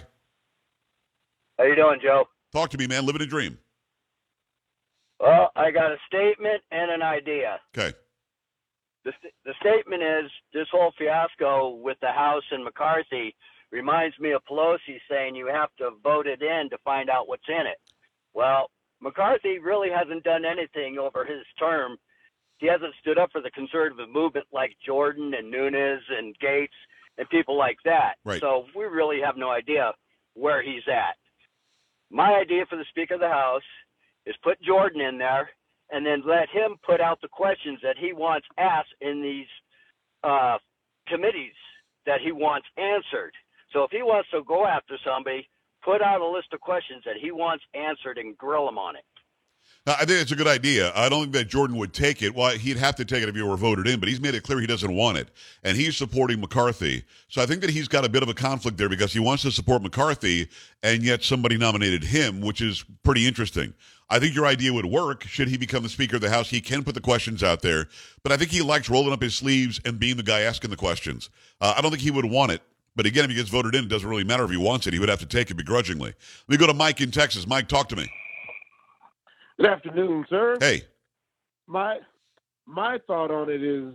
How 1.57 1.65
you 1.65 1.75
doing, 1.75 1.99
Joe? 2.01 2.25
Talk 2.53 2.69
to 2.69 2.77
me, 2.77 2.87
man. 2.87 3.05
Living 3.05 3.21
a 3.21 3.25
dream. 3.25 3.57
Well, 5.19 5.51
I 5.55 5.71
got 5.71 5.91
a 5.91 5.97
statement 6.07 6.61
and 6.71 6.91
an 6.91 7.01
idea. 7.01 7.59
Okay. 7.77 7.95
The, 9.05 9.11
st- 9.19 9.33
the 9.45 9.53
statement 9.59 10.01
is 10.03 10.31
this 10.53 10.67
whole 10.71 10.93
fiasco 10.97 11.75
with 11.75 11.97
the 12.01 12.11
House 12.11 12.43
and 12.51 12.63
McCarthy 12.63 13.35
reminds 13.71 14.17
me 14.19 14.31
of 14.31 14.41
Pelosi 14.45 14.99
saying 15.09 15.35
you 15.35 15.47
have 15.47 15.69
to 15.79 15.91
vote 16.03 16.27
it 16.27 16.41
in 16.41 16.69
to 16.69 16.77
find 16.85 17.09
out 17.09 17.27
what's 17.27 17.47
in 17.49 17.67
it. 17.67 17.77
Well, 18.33 18.69
McCarthy 19.03 19.59
really 19.59 19.89
hasn't 19.89 20.23
done 20.23 20.45
anything 20.45 20.97
over 20.97 21.25
his 21.25 21.43
term. 21.59 21.97
He 22.57 22.67
hasn't 22.67 22.93
stood 23.01 23.19
up 23.19 23.31
for 23.33 23.41
the 23.41 23.51
conservative 23.51 24.09
movement 24.09 24.47
like 24.53 24.77
Jordan 24.85 25.33
and 25.37 25.51
Nunes 25.51 26.01
and 26.09 26.33
Gaetz 26.39 26.69
and 27.17 27.29
people 27.29 27.57
like 27.57 27.77
that. 27.83 28.13
Right. 28.23 28.39
So 28.39 28.65
we 28.73 28.85
really 28.85 29.19
have 29.23 29.35
no 29.35 29.49
idea 29.49 29.91
where 30.35 30.63
he's 30.63 30.87
at. 30.87 31.17
My 32.09 32.33
idea 32.35 32.65
for 32.69 32.77
the 32.77 32.85
Speaker 32.89 33.15
of 33.15 33.19
the 33.19 33.27
House 33.27 33.61
is 34.25 34.35
put 34.41 34.61
Jordan 34.61 35.01
in 35.01 35.17
there 35.17 35.49
and 35.91 36.05
then 36.05 36.23
let 36.25 36.47
him 36.49 36.77
put 36.85 37.01
out 37.01 37.19
the 37.21 37.27
questions 37.27 37.79
that 37.83 37.97
he 37.99 38.13
wants 38.13 38.47
asked 38.57 38.95
in 39.01 39.21
these 39.21 39.47
uh, 40.23 40.57
committees 41.07 41.53
that 42.05 42.21
he 42.23 42.31
wants 42.31 42.67
answered. 42.77 43.33
So 43.73 43.83
if 43.83 43.91
he 43.91 44.01
wants 44.01 44.29
to 44.31 44.43
go 44.43 44.65
after 44.65 44.97
somebody, 45.05 45.49
put 45.83 46.01
out 46.01 46.21
a 46.21 46.27
list 46.27 46.47
of 46.53 46.61
questions 46.61 47.03
that 47.05 47.15
he 47.21 47.31
wants 47.31 47.63
answered 47.73 48.17
and 48.17 48.37
grill 48.37 48.67
him 48.67 48.77
on 48.77 48.95
it. 48.95 49.03
I 49.85 50.05
think 50.05 50.21
it's 50.21 50.31
a 50.31 50.37
good 50.37 50.47
idea. 50.47 50.93
I 50.95 51.09
don't 51.09 51.23
think 51.23 51.33
that 51.33 51.49
Jordan 51.49 51.75
would 51.75 51.93
take 51.93 52.21
it. 52.21 52.33
Well, 52.33 52.51
he'd 52.51 52.77
have 52.77 52.95
to 52.95 53.05
take 53.05 53.21
it 53.21 53.27
if 53.27 53.35
he 53.35 53.41
were 53.41 53.57
voted 53.57 53.85
in, 53.85 53.99
but 53.99 54.07
he's 54.07 54.21
made 54.21 54.33
it 54.33 54.43
clear 54.43 54.61
he 54.61 54.67
doesn't 54.67 54.95
want 54.95 55.17
it. 55.17 55.27
And 55.61 55.75
he's 55.75 55.97
supporting 55.97 56.39
McCarthy. 56.39 57.03
So 57.27 57.41
I 57.41 57.45
think 57.45 57.59
that 57.61 57.69
he's 57.69 57.89
got 57.89 58.05
a 58.05 58.09
bit 58.09 58.23
of 58.23 58.29
a 58.29 58.33
conflict 58.33 58.77
there 58.77 58.87
because 58.87 59.11
he 59.11 59.19
wants 59.19 59.43
to 59.43 59.51
support 59.51 59.81
McCarthy, 59.81 60.47
and 60.83 61.03
yet 61.03 61.21
somebody 61.21 61.57
nominated 61.57 62.05
him, 62.05 62.39
which 62.39 62.61
is 62.61 62.85
pretty 63.03 63.27
interesting. 63.27 63.73
I 64.09 64.19
think 64.19 64.35
your 64.35 64.45
idea 64.45 64.71
would 64.71 64.85
work. 64.85 65.23
Should 65.23 65.49
he 65.49 65.57
become 65.57 65.83
the 65.83 65.89
Speaker 65.89 66.15
of 66.15 66.21
the 66.21 66.29
House, 66.29 66.49
he 66.49 66.61
can 66.61 66.83
put 66.83 66.95
the 66.95 67.01
questions 67.01 67.43
out 67.43 67.61
there. 67.61 67.87
But 68.21 68.31
I 68.31 68.37
think 68.37 68.51
he 68.51 68.61
likes 68.61 68.89
rolling 68.89 69.11
up 69.11 69.21
his 69.21 69.35
sleeves 69.35 69.81
and 69.83 69.99
being 69.99 70.15
the 70.15 70.23
guy 70.23 70.41
asking 70.41 70.69
the 70.69 70.77
questions. 70.77 71.29
Uh, 71.59 71.73
I 71.75 71.81
don't 71.81 71.91
think 71.91 72.03
he 72.03 72.11
would 72.11 72.25
want 72.25 72.53
it. 72.53 72.61
But 72.95 73.05
again, 73.05 73.23
if 73.25 73.31
he 73.31 73.35
gets 73.35 73.49
voted 73.49 73.73
in, 73.75 73.85
it 73.85 73.89
doesn't 73.89 74.07
really 74.07 74.23
matter 74.23 74.43
if 74.43 74.51
he 74.51 74.57
wants 74.57 74.85
it. 74.85 74.93
He 74.93 74.99
would 74.99 75.09
have 75.09 75.19
to 75.19 75.25
take 75.25 75.49
it 75.49 75.55
begrudgingly. 75.55 76.13
Let 76.47 76.49
me 76.49 76.57
go 76.57 76.67
to 76.67 76.73
Mike 76.73 77.01
in 77.01 77.11
Texas. 77.11 77.47
Mike, 77.47 77.67
talk 77.67 77.89
to 77.89 77.95
me. 77.95 78.07
Good 79.57 79.67
afternoon, 79.67 80.25
sir. 80.29 80.57
Hey. 80.59 80.83
My 81.67 81.99
my 82.65 82.99
thought 83.07 83.31
on 83.31 83.49
it 83.49 83.63
is, 83.63 83.93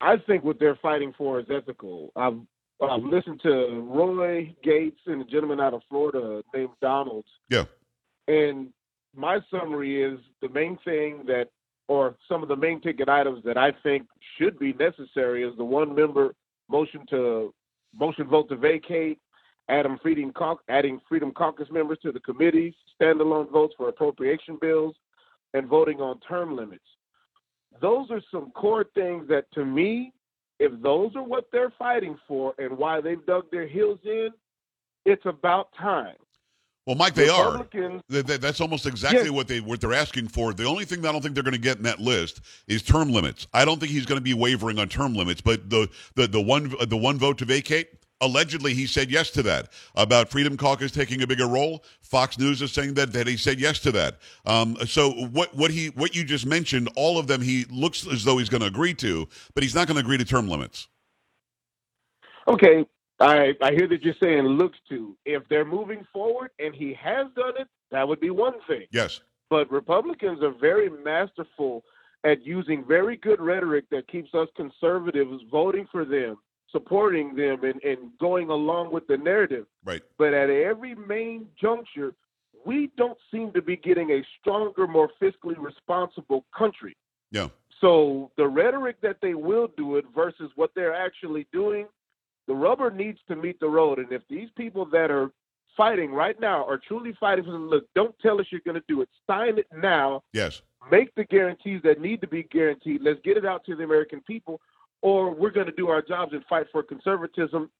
I 0.00 0.16
think 0.26 0.44
what 0.44 0.58
they're 0.58 0.78
fighting 0.82 1.14
for 1.16 1.40
is 1.40 1.46
ethical. 1.50 2.12
I've, 2.16 2.38
I've 2.82 3.02
listened 3.02 3.40
to 3.42 3.86
Roy 3.88 4.54
Gaetz 4.64 4.96
and 5.06 5.22
a 5.22 5.24
gentleman 5.24 5.60
out 5.60 5.74
of 5.74 5.82
Florida 5.88 6.42
named 6.54 6.70
Donald. 6.80 7.24
Yeah. 7.48 7.64
And 8.28 8.72
my 9.14 9.40
summary 9.50 10.02
is 10.02 10.18
the 10.40 10.48
main 10.48 10.78
thing 10.84 11.24
that, 11.26 11.48
or 11.88 12.16
some 12.28 12.42
of 12.42 12.48
the 12.48 12.56
main 12.56 12.80
ticket 12.80 13.08
items 13.08 13.42
that 13.44 13.56
I 13.56 13.72
think 13.82 14.06
should 14.38 14.58
be 14.58 14.72
necessary 14.74 15.42
is 15.42 15.56
the 15.56 15.64
one 15.64 15.94
member 15.94 16.34
motion 16.68 17.04
to 17.10 17.52
motion 17.98 18.26
vote 18.26 18.48
to 18.48 18.56
vacate, 18.56 19.18
Adam 19.68 19.98
Freedom 20.02 20.32
adding 20.68 21.00
Freedom 21.08 21.32
Caucus 21.32 21.68
members 21.70 21.98
to 22.02 22.10
the 22.12 22.20
committees, 22.20 22.74
standalone 23.00 23.50
votes 23.50 23.74
for 23.76 23.88
appropriation 23.88 24.58
bills, 24.60 24.94
and 25.54 25.66
voting 25.68 26.00
on 26.00 26.18
term 26.20 26.56
limits. 26.56 26.84
Those 27.80 28.10
are 28.10 28.20
some 28.30 28.50
core 28.50 28.84
things 28.94 29.28
that, 29.28 29.50
to 29.54 29.64
me, 29.64 30.12
if 30.58 30.72
those 30.82 31.14
are 31.14 31.22
what 31.22 31.46
they're 31.52 31.72
fighting 31.78 32.18
for 32.26 32.54
and 32.58 32.76
why 32.76 33.00
they've 33.00 33.24
dug 33.26 33.50
their 33.50 33.66
heels 33.66 34.00
in, 34.04 34.30
it's 35.06 35.24
about 35.24 35.68
time. 35.78 36.16
Well, 36.90 36.96
Mike, 36.96 37.14
they 37.14 37.28
are. 37.28 37.52
Republicans- 37.52 38.02
Th- 38.10 38.26
th- 38.26 38.40
That's 38.40 38.60
almost 38.60 38.84
exactly 38.84 39.20
Yes. 39.26 39.30
what 39.30 39.46
they 39.46 39.60
what 39.60 39.80
they're 39.80 39.92
asking 39.94 40.26
for. 40.26 40.52
The 40.52 40.64
only 40.64 40.84
thing 40.84 41.02
that 41.02 41.10
I 41.10 41.12
don't 41.12 41.22
think 41.22 41.34
they're 41.36 41.44
going 41.44 41.52
to 41.54 41.58
get 41.60 41.76
in 41.76 41.84
that 41.84 42.00
list 42.00 42.40
is 42.66 42.82
term 42.82 43.12
limits. 43.12 43.46
I 43.54 43.64
don't 43.64 43.78
think 43.78 43.92
he's 43.92 44.06
going 44.06 44.16
to 44.18 44.22
be 44.24 44.34
wavering 44.34 44.76
on 44.80 44.88
term 44.88 45.14
limits. 45.14 45.40
But 45.40 45.70
the 45.70 45.88
the 46.16 46.26
the 46.26 46.40
one 46.40 46.74
the 46.88 46.96
one 46.96 47.16
vote 47.16 47.38
to 47.38 47.44
vacate. 47.44 47.90
Allegedly, 48.20 48.74
he 48.74 48.88
said 48.88 49.08
yes 49.08 49.30
to 49.30 49.42
that. 49.44 49.68
About 49.94 50.30
Freedom 50.32 50.56
Caucus 50.56 50.90
taking 50.90 51.22
a 51.22 51.28
bigger 51.28 51.46
role, 51.46 51.84
Fox 52.02 52.36
News 52.40 52.60
is 52.60 52.72
saying 52.72 52.94
that 52.94 53.12
that 53.12 53.28
he 53.28 53.36
said 53.36 53.60
yes 53.60 53.78
to 53.82 53.92
that. 53.92 54.18
Um, 54.44 54.76
so 54.84 55.12
what 55.12 55.54
what 55.54 55.70
he 55.70 55.90
what 55.90 56.16
you 56.16 56.24
just 56.24 56.44
mentioned, 56.44 56.88
all 56.96 57.18
of 57.20 57.28
them, 57.28 57.40
he 57.40 57.66
looks 57.70 58.04
as 58.08 58.24
though 58.24 58.38
he's 58.38 58.48
going 58.48 58.62
to 58.62 58.66
agree 58.66 58.94
to, 58.94 59.28
but 59.54 59.62
he's 59.62 59.76
not 59.76 59.86
going 59.86 59.94
to 59.94 60.00
agree 60.00 60.18
to 60.18 60.24
term 60.24 60.48
limits. 60.48 60.88
Okay, 62.48 62.84
I 63.20 63.54
I 63.62 63.72
hear 63.72 63.86
that 63.88 64.02
you're 64.02 64.14
saying 64.22 64.44
looks 64.44 64.78
to. 64.88 65.16
If 65.24 65.42
they're 65.48 65.64
moving 65.64 66.06
forward 66.12 66.50
and 66.58 66.74
he 66.74 66.94
has 66.94 67.26
done 67.36 67.54
it, 67.58 67.68
that 67.90 68.06
would 68.06 68.20
be 68.20 68.30
one 68.30 68.54
thing. 68.66 68.86
Yes. 68.90 69.20
But 69.48 69.70
Republicans 69.70 70.42
are 70.42 70.54
very 70.58 70.88
masterful 70.88 71.84
at 72.24 72.44
using 72.44 72.84
very 72.86 73.16
good 73.16 73.40
rhetoric 73.40 73.84
that 73.90 74.06
keeps 74.08 74.34
us 74.34 74.48
conservatives 74.56 75.42
voting 75.50 75.86
for 75.90 76.04
them, 76.04 76.36
supporting 76.70 77.34
them, 77.34 77.64
and, 77.64 77.82
and 77.82 78.10
going 78.20 78.50
along 78.50 78.92
with 78.92 79.06
the 79.06 79.16
narrative. 79.16 79.66
Right. 79.84 80.02
But 80.18 80.34
at 80.34 80.50
every 80.50 80.94
main 80.94 81.46
juncture, 81.60 82.14
we 82.64 82.90
don't 82.96 83.18
seem 83.30 83.52
to 83.52 83.62
be 83.62 83.76
getting 83.76 84.10
a 84.10 84.22
stronger, 84.38 84.86
more 84.86 85.10
fiscally 85.20 85.58
responsible 85.58 86.44
country. 86.56 86.96
Yeah. 87.30 87.48
So 87.80 88.30
the 88.36 88.46
rhetoric 88.46 89.00
that 89.00 89.16
they 89.22 89.34
will 89.34 89.68
do 89.76 89.96
it 89.96 90.04
versus 90.14 90.50
what 90.56 90.70
they're 90.74 90.94
actually 90.94 91.46
doing, 91.52 91.86
the 92.46 92.54
rubber 92.54 92.90
needs 92.90 93.18
to 93.28 93.36
meet 93.36 93.60
the 93.60 93.68
road. 93.68 93.98
And 93.98 94.10
if 94.12 94.22
these 94.28 94.48
people 94.56 94.84
that 94.86 95.10
are 95.10 95.30
fighting 95.76 96.12
right 96.12 96.38
now 96.40 96.66
are 96.66 96.78
truly 96.78 97.14
fighting 97.18 97.44
for 97.44 97.52
the 97.52 97.58
look, 97.58 97.84
don't 97.94 98.14
tell 98.20 98.40
us 98.40 98.46
you're 98.50 98.60
going 98.64 98.74
to 98.80 98.84
do 98.88 99.02
it. 99.02 99.08
Sign 99.26 99.58
it 99.58 99.66
now. 99.76 100.22
Yes. 100.32 100.62
Make 100.90 101.14
the 101.14 101.24
guarantees 101.24 101.80
that 101.84 102.00
need 102.00 102.20
to 102.22 102.26
be 102.26 102.42
guaranteed. 102.44 103.02
Let's 103.02 103.20
get 103.22 103.36
it 103.36 103.44
out 103.44 103.64
to 103.66 103.76
the 103.76 103.84
American 103.84 104.20
people, 104.22 104.60
or 105.02 105.30
we're 105.32 105.50
going 105.50 105.66
to 105.66 105.72
do 105.72 105.88
our 105.88 106.02
jobs 106.02 106.32
and 106.32 106.44
fight 106.48 106.66
for 106.72 106.82
conservatism. 106.82 107.70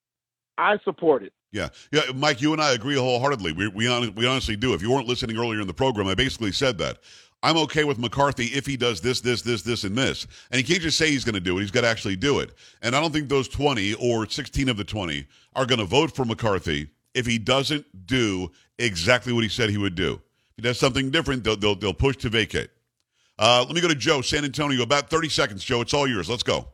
I 0.59 0.79
support 0.85 1.23
it. 1.23 1.33
Yeah, 1.53 1.71
yeah, 1.91 2.03
Mike, 2.15 2.41
you 2.41 2.53
and 2.53 2.63
I 2.63 2.75
agree 2.75 2.95
wholeheartedly. 2.95 3.53
We 3.53 3.69
we, 3.69 4.11
we 4.11 4.27
honestly 4.27 4.57
do. 4.57 4.75
If 4.75 4.83
you 4.83 4.93
weren't 4.93 5.09
listening 5.09 5.37
earlier 5.37 5.61
in 5.61 5.67
the 5.67 5.75
program, 5.75 6.07
I 6.07 6.15
basically 6.15 6.53
said 6.53 6.79
that. 6.79 6.99
I'm 7.43 7.57
okay 7.59 7.85
with 7.85 7.99
McCarthy 7.99 8.47
if 8.47 8.67
he 8.67 8.77
does 8.77 9.01
this, 9.01 9.21
this, 9.21 9.41
this, 9.43 9.63
this, 9.63 9.85
and 9.85 9.97
this. 9.97 10.27
And 10.51 10.59
he 10.59 10.63
can't 10.63 10.83
just 10.83 10.99
say 10.99 11.11
he's 11.11 11.25
going 11.25 11.35
to 11.35 11.41
do 11.41 11.57
it. 11.57 11.63
He's 11.63 11.71
got 11.71 11.83
to 11.83 11.87
actually 11.87 12.17
do 12.17 12.41
it. 12.41 12.53
And 12.83 12.95
I 12.95 13.01
don't 13.01 13.13
think 13.13 13.29
those 13.29 13.49
20 13.49 13.95
or 13.95 14.29
16 14.29 14.69
of 14.69 14.77
the 14.77 14.85
20 14.85 15.27
are 15.55 15.65
going 15.65 15.79
to 15.79 15.87
vote 15.87 16.15
for 16.15 16.25
McCarthy 16.25 16.91
if 17.15 17.27
he 17.27 17.39
doesn't 17.39 18.07
do 18.07 18.51
exactly 18.79 19.33
what 19.33 19.43
he 19.43 19.49
said 19.49 19.71
he 19.71 19.79
would 19.79 19.95
do. 19.95 20.15
If 20.15 20.57
he 20.57 20.63
does 20.63 20.79
something 20.79 21.11
different, 21.11 21.45
they'll, 21.45 21.57
they'll, 21.57 21.75
they'll 21.75 21.95
push 21.95 22.17
to 22.19 22.29
vacate. 22.29 22.71
Uh, 23.39 23.65
let 23.67 23.75
me 23.75 23.81
go 23.81 23.89
to 23.89 23.95
Joe, 23.95 24.21
San 24.21 24.45
Antonio. 24.45 24.83
About 24.83 25.09
30 25.09 25.31
seconds, 25.31 25.65
Joe. 25.65 25.81
It's 25.81 25.95
all 25.95 26.07
yours. 26.07 26.29
Let's 26.29 26.43
go. 26.43 26.69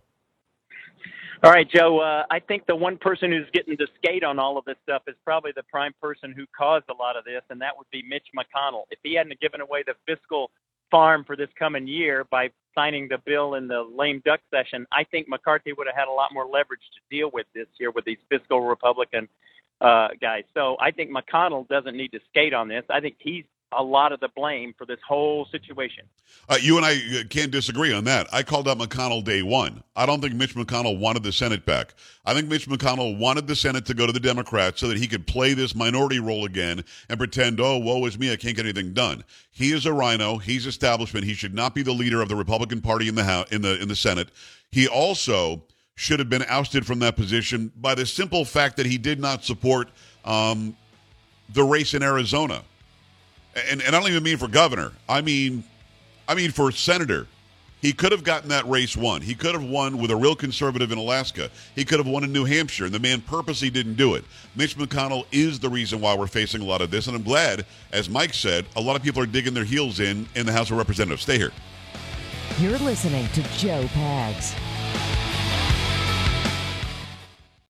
All 1.44 1.53
right, 1.53 1.68
Joe. 1.68 2.01
Uh, 2.01 2.25
I 2.31 2.40
think 2.40 2.66
the 2.66 2.75
one 2.75 2.96
person 2.96 3.31
who's 3.31 3.49
getting 3.53 3.77
to 3.77 3.87
skate 4.03 4.25
on 4.25 4.38
all 4.38 4.57
of 4.57 4.64
this 4.64 4.77
stuff 4.83 5.03
is 5.07 5.14
probably 5.22 5.53
the 5.55 5.62
prime 5.64 5.92
person 6.01 6.33
who 6.33 6.46
caused 6.57 6.87
a 6.88 6.94
lot 6.94 7.16
of 7.16 7.25
this, 7.25 7.42
and 7.51 7.61
that 7.61 7.77
would 7.77 7.87
be 7.90 8.03
Mitch 8.09 8.27
McConnell. 8.35 8.85
If 8.90 8.99
he 9.03 9.14
hadn't 9.14 9.38
given 9.38 9.61
away 9.61 9.85
the 9.87 9.94
fiscal 10.07 10.51
farm 10.90 11.25
for 11.25 11.37
this 11.37 11.51
coming 11.59 11.87
year 11.87 12.25
by 12.31 12.49
signing 12.75 13.07
the 13.09 13.18
bill 13.27 13.55
in 13.55 13.68
the 13.68 13.83
lame 13.83 14.22
duck 14.25 14.40
session, 14.51 14.87
I 14.92 15.05
think 15.05 15.29
McCarthy 15.29 15.75
would 15.75 15.87
have 15.87 15.96
had 15.96 16.09
a 16.09 16.12
lot 16.12 16.33
more 16.33 16.46
leverage 16.46 16.81
to 16.94 17.16
deal 17.16 17.31
with 17.33 17.46
this 17.55 17.66
year 17.79 17.90
with 17.90 18.07
these 18.07 18.18
fiscal 18.31 18.62
Republican 18.62 19.29
uh, 19.83 20.09
guys. 20.18 20.44
So 20.55 20.77
I 20.81 20.90
think 20.90 21.11
McConnell 21.11 21.68
doesn't 21.68 21.96
need 21.96 22.12
to 22.12 22.20
skate 22.31 22.55
on 22.55 22.66
this. 22.66 22.85
I 22.88 23.01
think 23.01 23.16
he's 23.18 23.44
a 23.72 23.83
lot 23.83 24.12
of 24.12 24.20
the 24.20 24.29
blame 24.29 24.74
for 24.79 24.87
this 24.87 24.98
whole 25.07 25.46
situation. 25.50 26.05
Uh, 26.48 26.57
you 26.61 26.76
and 26.76 26.87
I 26.87 26.94
uh, 26.94 27.24
can't 27.29 27.50
disagree 27.50 27.92
on 27.92 28.05
that. 28.05 28.29
I 28.33 28.42
called 28.42 28.68
out 28.68 28.79
McConnell 28.79 29.24
day 29.24 29.42
one. 29.42 29.83
I 29.96 30.07
don't 30.07 30.20
think 30.20 30.35
Mitch 30.35 30.55
McConnell 30.55 30.98
wanted 30.98 31.22
the 31.22 31.33
Senate 31.33 31.66
back. 31.66 31.94
I 32.24 32.35
think 32.35 32.48
Mitch 32.48 32.68
McConnell 32.68 33.18
wanted 33.18 33.46
the 33.46 33.57
Senate 33.57 33.85
to 33.87 33.94
go 33.94 34.07
to 34.07 34.12
the 34.12 34.20
Democrats 34.20 34.81
so 34.81 34.88
that 34.88 34.98
he 34.98 35.09
could 35.09 35.26
play 35.26 35.55
this 35.55 35.74
minority 35.74 36.20
role 36.20 36.44
again 36.44 36.85
and 37.09 37.18
pretend, 37.18 37.61
oh, 37.61 37.79
woe 37.79 38.07
is 38.07 38.18
me, 38.18 38.33
I 38.33 38.37
can't 38.37 38.57
get 38.57 38.66
anything 38.66 38.92
done. 38.92 39.24
He 39.50 39.72
is 39.72 39.87
a 39.87 39.92
rhino. 39.92 40.38
He's 40.38 40.66
establishment. 40.66 41.24
He 41.24 41.35
should 41.35 41.55
not 41.55 41.74
be 41.74 41.83
the 41.83 41.92
leader 41.92 42.22
of 42.22 42.29
the 42.29 42.37
Republican 42.37 42.81
Party 42.81 43.09
in 43.09 43.14
the 43.14 43.24
House, 43.24 43.50
in 43.50 43.62
the 43.62 43.81
in 43.81 43.88
the 43.88 43.96
Senate. 43.96 44.29
He 44.70 44.87
also 44.87 45.64
should 45.96 46.18
have 46.18 46.29
been 46.29 46.44
ousted 46.48 46.87
from 46.87 46.98
that 47.00 47.16
position 47.16 47.72
by 47.76 47.94
the 47.94 48.07
simple 48.07 48.44
fact 48.44 48.76
that 48.76 48.87
he 48.87 48.98
did 48.98 49.18
not 49.18 49.44
support 49.44 49.88
um, 50.24 50.76
the 51.55 51.64
race 51.64 51.94
in 51.94 52.02
Arizona 52.02 52.62
and, 53.71 53.83
and 53.83 53.95
I 53.95 54.01
don't 54.01 54.11
even 54.11 54.23
mean 54.23 54.37
for 54.37 54.49
governor. 54.49 54.92
I 55.09 55.21
mean, 55.21 55.64
I 56.29 56.35
mean 56.35 56.51
for 56.51 56.71
senator. 56.71 57.27
He 57.83 57.92
could 57.92 58.11
have 58.11 58.25
gotten 58.25 58.49
that 58.49 58.66
race 58.69 58.97
won. 58.97 59.21
He 59.21 59.35
could 59.35 59.53
have 59.53 59.62
won 59.62 59.99
with 59.99 60.11
a 60.11 60.16
real 60.16 60.35
conservative 60.35 60.90
in 60.90 60.99
Alaska. 60.99 61.51
He 61.75 61.85
could 61.85 61.99
have 61.99 62.09
won 62.09 62.25
in 62.25 62.33
New 62.33 62.45
Hampshire, 62.45 62.87
and 62.87 62.95
the 62.95 62.99
man 62.99 63.21
purposely 63.21 63.69
didn't 63.71 63.95
do 63.95 64.14
it. 64.14 64.25
Mitch 64.57 64.77
McConnell 64.77 65.27
is 65.31 65.61
the 65.61 65.69
reason 65.69 66.01
why 66.01 66.16
we're 66.16 66.27
facing 66.27 66.62
a 66.62 66.64
lot 66.64 66.81
of 66.81 66.90
this, 66.90 67.07
and 67.07 67.14
I'm 67.14 67.23
glad, 67.23 67.66
as 67.92 68.09
Mike 68.09 68.33
said, 68.33 68.64
a 68.77 68.81
lot 68.81 68.97
of 68.97 69.03
people 69.03 69.23
are 69.23 69.27
digging 69.27 69.55
their 69.55 69.64
heels 69.64 70.01
in 70.01 70.27
in 70.35 70.47
the 70.47 70.53
House 70.53 70.71
of 70.71 70.79
Representatives. 70.79 71.23
Stay 71.23 71.38
here. 71.38 71.53
You're 72.59 72.79
listening 72.79 73.29
to 73.35 73.42
Joe 73.59 73.85
Pags. 73.92 74.55